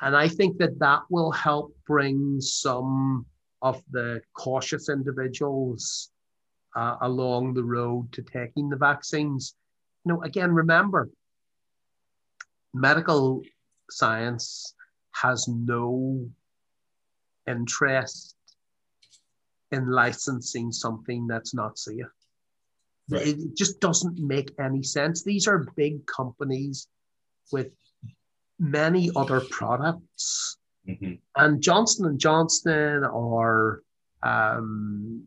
[0.00, 3.26] And I think that that will help bring some
[3.62, 6.10] of the cautious individuals
[6.74, 9.54] uh, along the road to taking the vaccines.
[10.04, 11.10] You know, again, remember,
[12.72, 13.42] medical
[13.90, 14.74] science
[15.12, 16.30] has no
[17.46, 18.36] interest
[19.72, 22.06] in licensing something that's not safe.
[23.10, 23.26] Right.
[23.26, 25.22] It just doesn't make any sense.
[25.22, 26.88] These are big companies
[27.52, 27.70] with
[28.60, 31.18] many other products, Mhm.
[31.36, 33.82] and Johnson and Johnson or
[34.22, 35.26] um,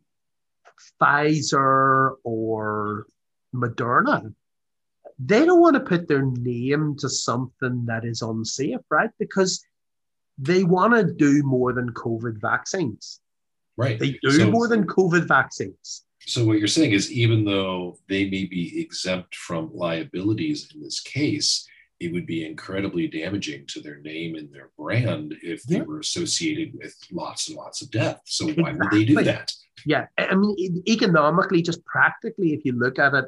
[1.02, 3.08] Pfizer or
[3.54, 4.34] Moderna,
[5.18, 9.10] they don't want to put their name to something that is unsafe, right?
[9.20, 9.66] Because
[10.38, 13.20] they want to do more than COVID vaccines.
[13.78, 14.00] Right.
[14.00, 16.06] They do So- more than COVID vaccines.
[16.26, 21.00] So what you're saying is, even though they may be exempt from liabilities in this
[21.02, 21.68] case,
[22.04, 25.84] it would be incredibly damaging to their name and their brand if they Yeah.
[25.84, 28.22] were associated with lots and lots of death.
[28.26, 29.52] So why would they do that?
[29.86, 33.26] Yeah, I mean, economically, just practically, if you look at it,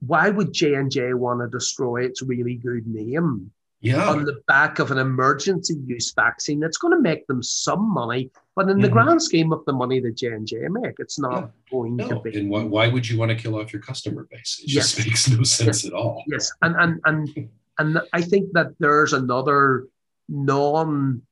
[0.00, 3.52] why would J and J want to destroy its really good name
[3.82, 4.10] Yeah.
[4.10, 8.30] on the back of an emergency use vaccine that's going to make them some money,
[8.54, 8.92] but in the Mhm.
[8.92, 12.20] grand scheme of the money that J and J make, it's not going to No.
[12.20, 12.38] be.
[12.38, 14.60] And why, why would you want to kill off your customer base?
[14.62, 16.22] It just makes no sense at all.
[16.26, 19.86] Yes, and and and and I think that there's another
[20.28, 21.22] non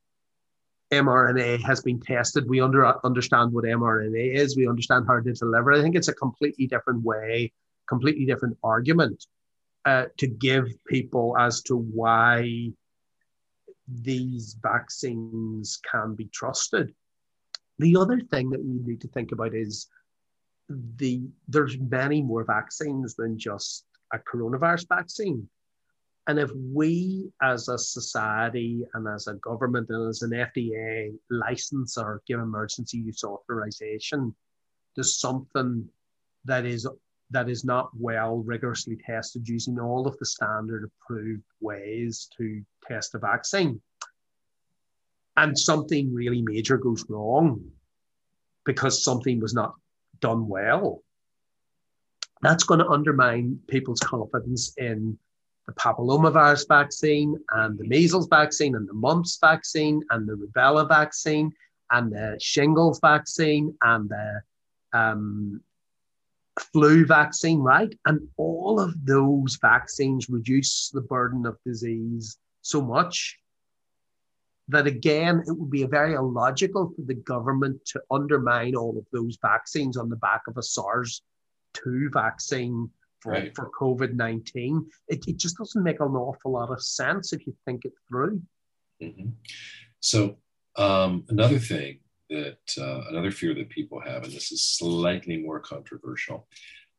[0.91, 2.49] mRNA has been tested.
[2.49, 4.57] We under understand what mRNA is.
[4.57, 5.71] We understand how to deliver.
[5.71, 7.53] I think it's a completely different way,
[7.87, 9.27] completely different argument
[9.89, 12.71] uh, to give people as to why
[13.87, 16.93] these vaccines can be trusted.
[17.79, 19.87] The other thing that we need to think about is
[20.69, 25.49] the there's many more vaccines than just a coronavirus vaccine.
[26.27, 31.97] And if we as a society and as a government and as an FDA license
[31.97, 34.35] or give emergency use authorization
[34.95, 35.89] to something
[36.45, 36.87] that is
[37.31, 43.15] that is not well rigorously tested using all of the standard approved ways to test
[43.15, 43.79] a vaccine,
[45.37, 47.63] and something really major goes wrong
[48.65, 49.73] because something was not
[50.19, 51.03] done well,
[52.41, 55.17] that's going to undermine people's confidence in
[55.67, 61.51] the papillomavirus vaccine and the measles vaccine and the mumps vaccine and the rubella vaccine
[61.91, 64.41] and the shingles vaccine and the
[64.93, 65.61] um,
[66.59, 67.93] flu vaccine, right?
[68.05, 73.37] And all of those vaccines reduce the burden of disease so much
[74.67, 79.37] that again, it would be very illogical for the government to undermine all of those
[79.41, 81.23] vaccines on the back of a SARS
[81.73, 82.89] 2 vaccine
[83.19, 83.55] for, Right.
[83.55, 84.85] for COVID 19.
[85.07, 88.41] It, it just doesn't make an awful lot of sense if you think it through.
[89.01, 89.33] Mhm.
[89.99, 90.37] So
[90.75, 91.99] um, another thing
[92.29, 96.47] that uh, another fear that people have, and this is slightly more controversial,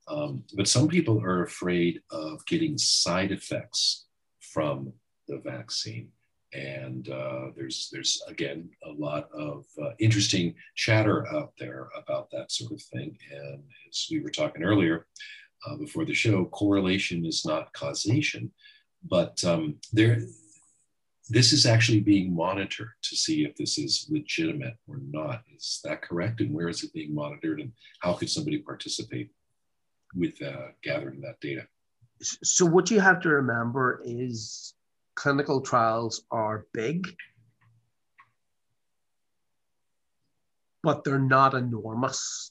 [0.09, 4.07] um, but some people are afraid of getting side effects
[4.41, 4.93] from
[5.29, 6.09] the vaccine.
[6.53, 12.51] And uh, there's there's again a lot of uh, interesting chatter out there about that
[12.51, 13.17] sort of thing.
[13.31, 15.07] And as we were talking earlier
[15.65, 18.51] uh, before the show, correlation is not causation,
[19.09, 20.19] but um, there
[21.31, 25.43] this is actually being monitored to see if this is legitimate or not.
[25.57, 26.41] Is that correct?
[26.41, 27.61] And where is it being monitored?
[27.61, 29.31] And how could somebody participate
[30.15, 31.67] with uh, gathering that data?
[32.21, 34.75] So, what you have to remember is
[35.15, 37.07] clinical trials are big,
[40.83, 42.51] but they're not enormous.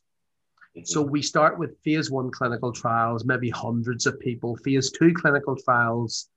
[0.83, 4.55] So we start with phase one clinical trials, maybe hundreds of people.
[4.57, 6.29] Phase two clinical trials,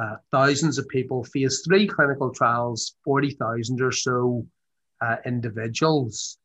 [0.00, 1.22] uh, thousands of people.
[1.24, 4.46] Phase three clinical trials, 40,000 or so
[5.00, 6.38] uh, individuals.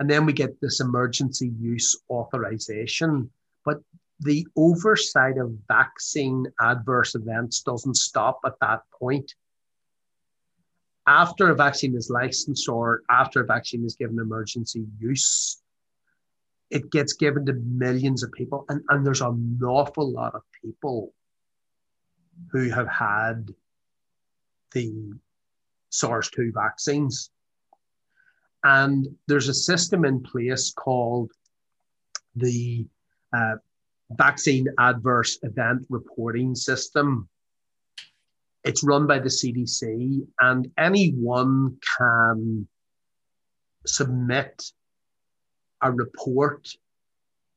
[0.00, 3.30] And then we get this emergency use authorization.
[3.64, 3.80] But
[4.20, 9.34] the oversight of vaccine adverse events doesn't stop at that point.
[11.06, 15.62] After a vaccine is licensed or after a vaccine is given emergency use,
[16.70, 18.64] it gets given to millions of people.
[18.68, 21.12] And, and there's an awful lot of people
[22.50, 23.54] who have had
[24.72, 25.12] the
[25.90, 27.30] SARS 2 vaccines.
[28.64, 31.30] And there's a system in place called
[32.34, 32.86] the
[33.32, 33.56] uh,
[34.10, 37.28] vaccine adverse event reporting system.
[38.64, 42.66] It's run by the CDC, and anyone can
[43.86, 44.72] submit
[45.82, 46.68] a report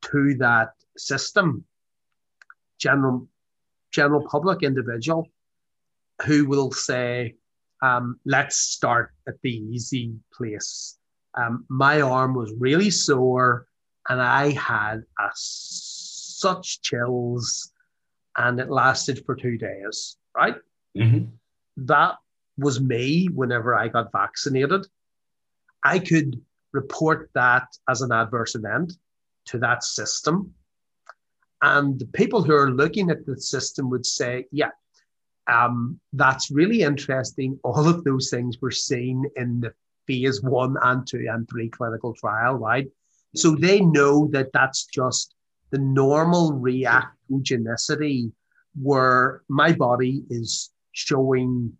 [0.04, 1.66] to that system.
[2.78, 3.28] General,
[3.92, 5.28] general public individual
[6.26, 7.36] who will say,
[7.82, 10.98] um, let's start at the easy place.
[11.36, 13.68] Um, my arm was really sore
[14.10, 17.72] and I had a, such chills
[18.38, 20.56] and it lasted for two days, right?
[20.98, 21.26] Mm-hmm.
[21.78, 22.16] That
[22.58, 24.88] was me whenever I got vaccinated.
[25.84, 26.42] I could
[26.74, 28.94] report that as an adverse event
[29.46, 30.54] to that system.
[31.62, 34.72] And the people who are looking at the system would say, yeah,
[35.48, 37.60] um, that's really interesting.
[37.64, 39.74] All of those things were seen in the
[40.08, 42.88] phase one and two and three clinical trial, right?
[43.36, 45.36] So they know that that's just
[45.72, 48.32] the normal reactogenicity
[48.82, 51.74] where my body is showing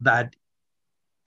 [0.00, 0.34] that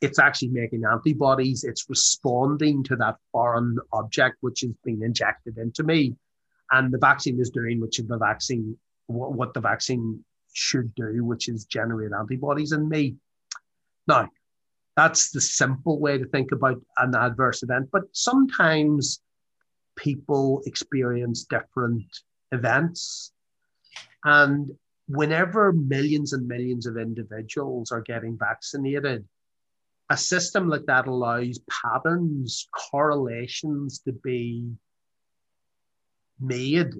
[0.01, 5.83] it's actually making antibodies, it's responding to that foreign object which is being injected into
[5.83, 6.15] me.
[6.71, 11.47] And the vaccine is doing, which is the vaccine, what the vaccine should do, which
[11.47, 13.15] is generate antibodies in me.
[14.07, 14.29] Now,
[14.95, 17.89] that's the simple way to think about an adverse event.
[17.91, 19.21] But sometimes
[19.95, 22.05] people experience different
[22.51, 23.31] events.
[24.23, 24.71] And
[25.07, 29.25] whenever millions and millions of individuals are getting vaccinated,
[30.09, 34.65] a system like that allows patterns, correlations to be
[36.39, 36.93] made.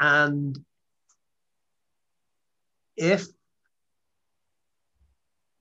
[0.00, 0.58] And
[2.96, 3.26] if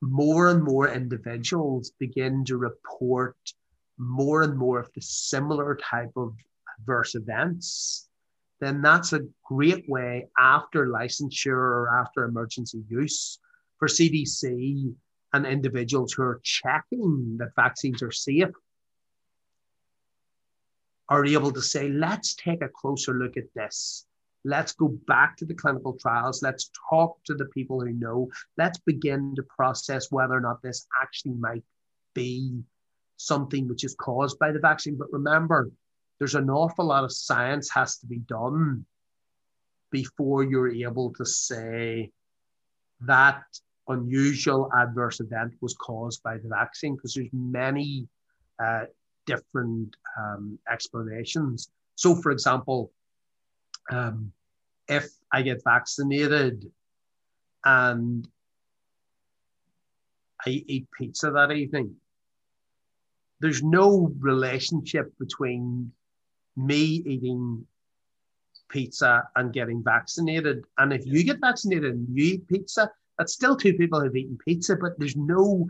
[0.01, 3.37] more and more individuals begin to report
[3.97, 6.35] more and more of the similar type of
[6.79, 8.07] adverse events,
[8.59, 13.39] then that's a great way after licensure or after emergency use
[13.77, 14.93] for CDC
[15.33, 18.49] and individuals who are checking that vaccines are safe
[21.09, 24.05] are able to say, let's take a closer look at this.
[24.43, 26.41] Let's go back to the clinical trials.
[26.41, 28.29] Let's talk to the people who know.
[28.57, 31.63] Let's begin to process whether or not this actually might
[32.13, 32.61] be
[33.17, 34.95] something which is caused by the vaccine.
[34.97, 35.69] But remember,
[36.19, 38.85] there's an awful lot of science has to be done
[39.91, 42.11] before you're able to say
[43.01, 43.43] that
[43.87, 48.07] unusual adverse event was caused by the vaccine because there's many
[48.59, 48.85] uh,
[49.27, 51.69] different um, explanations.
[51.95, 52.91] So, for example,
[53.91, 54.31] um,
[54.87, 56.65] if I get vaccinated
[57.63, 58.27] and
[60.45, 61.95] I eat pizza that evening,
[63.39, 65.91] there's no relationship between
[66.55, 67.65] me eating
[68.69, 70.65] pizza and getting vaccinated.
[70.77, 74.37] And if you get vaccinated and you eat pizza, that's still two people who've eaten
[74.43, 75.67] pizza, but there's no.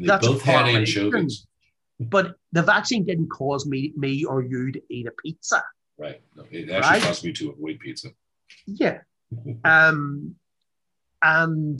[0.00, 1.46] And they that's both had anchovies.
[1.98, 5.62] But the vaccine didn't cause me, me or you to eat a pizza.
[5.98, 6.22] Right.
[6.34, 7.02] No, it actually right?
[7.02, 8.08] caused me to avoid pizza.
[8.66, 9.00] Yeah.
[9.64, 10.34] um,
[11.22, 11.78] and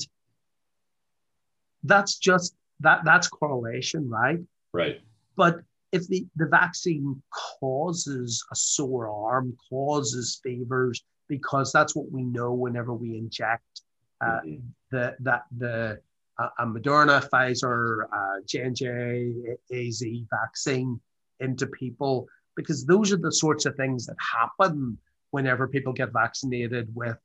[1.82, 4.40] that's just that that's correlation, right?
[4.74, 5.00] Right.
[5.36, 5.60] But
[5.90, 7.22] if the, the vaccine
[7.58, 13.80] causes a sore arm, causes fevers, because that's what we know whenever we inject
[14.20, 14.56] uh, mm-hmm.
[14.90, 16.00] the that the
[16.38, 21.00] uh, a Moderna, Pfizer, uh, J&J, AZ vaccine
[21.40, 22.26] into people,
[22.56, 24.98] because those are the sorts of things that happen
[25.30, 27.16] whenever people get vaccinated with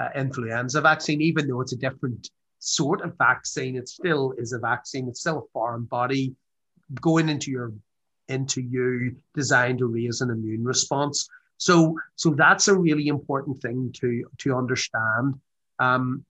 [0.00, 3.76] uh, influenza vaccine, even though it's a different sort of vaccine.
[3.76, 5.08] It still is a vaccine.
[5.08, 6.34] It's still a foreign body
[7.00, 7.72] going into your
[8.28, 11.28] into you designed to raise an immune response.
[11.58, 15.34] So so that's a really important thing to to understand.
[15.78, 16.24] Um,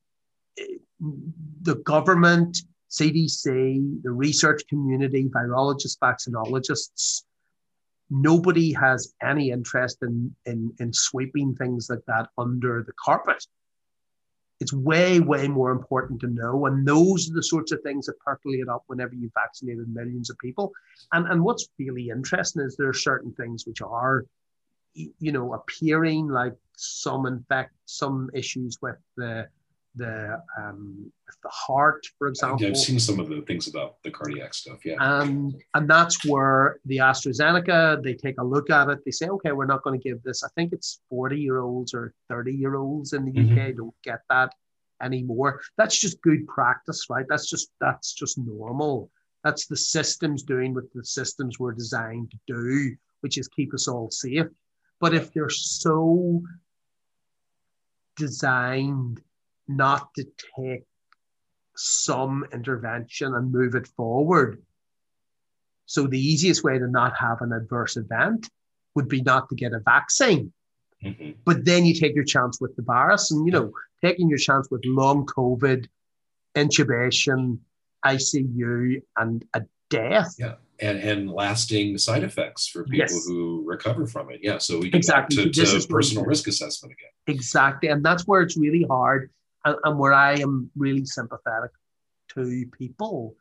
[1.62, 2.58] the government,
[2.90, 7.22] CDC, the research community, virologists, vaccinologists,
[8.10, 13.44] nobody has any interest in, in, in sweeping things like that under the carpet.
[14.60, 16.66] It's way, way more important to know.
[16.66, 20.38] And those are the sorts of things that percolate up whenever you've vaccinated millions of
[20.38, 20.72] people.
[21.12, 24.24] And, and what's really interesting is there are certain things which are,
[24.94, 29.48] you know, appearing like some infect, some issues with the
[29.94, 31.12] the um,
[31.42, 32.62] the heart, for example.
[32.62, 34.84] Yeah, I've seen some of the things about the cardiac stuff.
[34.84, 39.04] Yeah, and and that's where the AstraZeneca they take a look at it.
[39.04, 40.42] They say, okay, we're not going to give this.
[40.42, 43.58] I think it's forty year olds or thirty year olds in the mm-hmm.
[43.58, 44.54] UK don't get that
[45.02, 45.60] anymore.
[45.76, 47.26] That's just good practice, right?
[47.28, 49.10] That's just that's just normal.
[49.44, 53.88] That's the systems doing what the systems were designed to do, which is keep us
[53.88, 54.46] all safe.
[55.00, 56.42] But if they're so
[58.16, 59.20] designed
[59.68, 60.26] not to
[60.58, 60.84] take
[61.76, 64.62] some intervention and move it forward.
[65.86, 68.48] So the easiest way to not have an adverse event
[68.94, 70.52] would be not to get a vaccine.
[71.04, 71.32] Mm-hmm.
[71.44, 73.72] But then you take your chance with the virus and, you know,
[74.04, 75.86] taking your chance with long COVID,
[76.54, 77.58] intubation,
[78.04, 80.34] ICU, and a death.
[80.38, 80.54] Yeah.
[80.80, 83.26] And, and lasting side effects for people yes.
[83.26, 84.40] who recover from it.
[84.42, 84.58] Yeah.
[84.58, 85.50] So we get exactly.
[85.50, 87.36] to, to personal risk assessment again.
[87.36, 87.88] Exactly.
[87.88, 89.30] And that's where it's really hard
[89.64, 91.70] and, and where I am really sympathetic
[92.34, 93.34] to people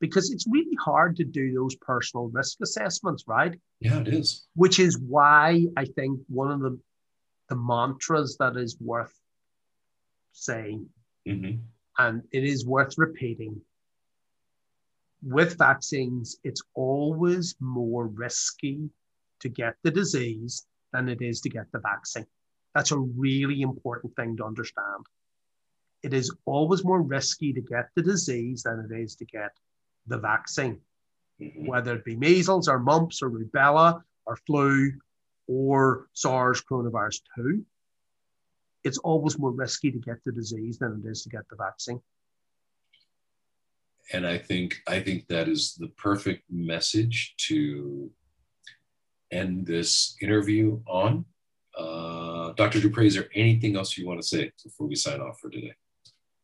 [0.00, 3.58] because it's really hard to do those personal risk assessments, right?
[3.80, 4.46] Yeah, it is.
[4.54, 6.78] Which is why I think one of the
[7.48, 9.14] the mantras that is worth
[10.32, 10.86] saying,
[11.26, 11.60] mm-hmm.
[11.98, 13.60] and it is worth repeating.
[15.22, 18.90] With vaccines, it's always more risky
[19.40, 22.26] to get the disease than it is to get the vaccine.
[22.74, 25.06] That's a really important thing to understand.
[26.06, 29.50] It is always more risky to get the disease than it is to get
[30.06, 30.80] the vaccine,
[31.40, 31.66] mm-hmm.
[31.66, 34.92] whether it be measles or mumps or rubella or flu
[35.48, 37.64] or SARS coronavirus 2.
[38.84, 42.00] It's always more risky to get the disease than it is to get the vaccine.
[44.12, 48.12] And I think I think that is the perfect message to
[49.32, 51.24] end this interview on.
[51.76, 52.78] Uh, Dr.
[52.78, 55.74] Duprex, is there anything else you want to say before we sign off for today?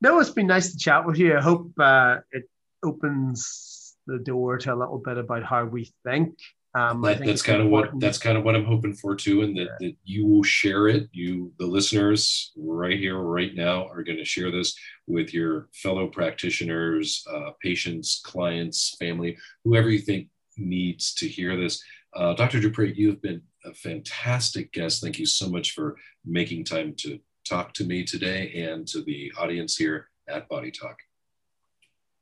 [0.02, 1.36] No, it's been nice to chat with you.
[1.36, 2.50] I hope uh, it
[2.82, 6.36] opens the door to a little bit about how we think.
[6.74, 9.56] Um, that, that's kind of what that's kind of what I'm hoping for too, and
[9.58, 9.88] that, yeah.
[9.88, 11.08] that you will share it.
[11.12, 14.74] You, the listeners, right here, right now, are going to share this
[15.06, 21.80] with your fellow practitioners, uh, patients, clients, family, whoever you think needs to hear this.
[22.16, 22.58] Uh, Dr.
[22.58, 25.00] Duprex, you have been a fantastic guest.
[25.00, 27.20] Thank you so much for making time to
[27.52, 30.96] talk to me today and to the audience here at Body Talk.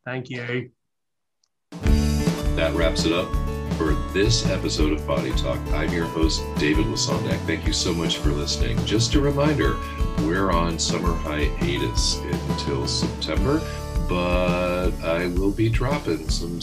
[0.05, 0.73] Thank you.
[2.57, 3.29] That wraps it up
[3.79, 5.61] for this episode of Body Talk.
[5.73, 7.39] I'm your host, David Lesondak.
[7.47, 8.85] Thank you so much for listening.
[8.85, 9.77] Just a reminder,
[10.27, 12.17] we're on summer hiatus
[12.49, 13.61] until September,
[14.09, 16.61] but I will be dropping some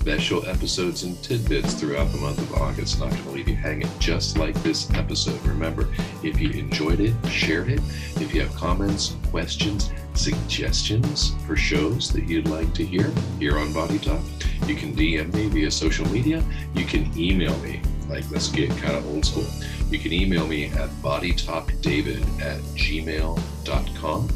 [0.00, 2.98] special episodes and tidbits throughout the month of August.
[2.98, 5.38] Not going to leave you hanging, just like this episode.
[5.44, 5.88] Remember,
[6.22, 7.80] if you enjoyed it, shared it,
[8.16, 13.74] if you have comments, questions, suggestions for shows that you'd like to hear here on
[13.74, 14.22] Body Talk,
[14.66, 16.42] you can DM me via social media.
[16.74, 17.82] You can email me.
[18.08, 19.46] Like, let's get kind of old school.
[19.90, 24.28] You can email me at bodytalkdavid at gmail.com.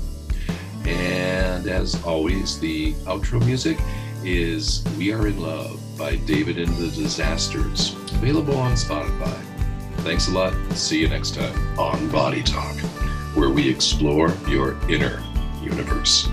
[0.86, 3.78] And as always, the outro music
[4.24, 9.38] is We Are in Love by David and the Disasters, available on Spotify.
[9.98, 10.54] Thanks a lot.
[10.72, 12.76] See you next time on Body Talk,
[13.34, 15.22] where we explore your inner
[15.62, 16.28] universe.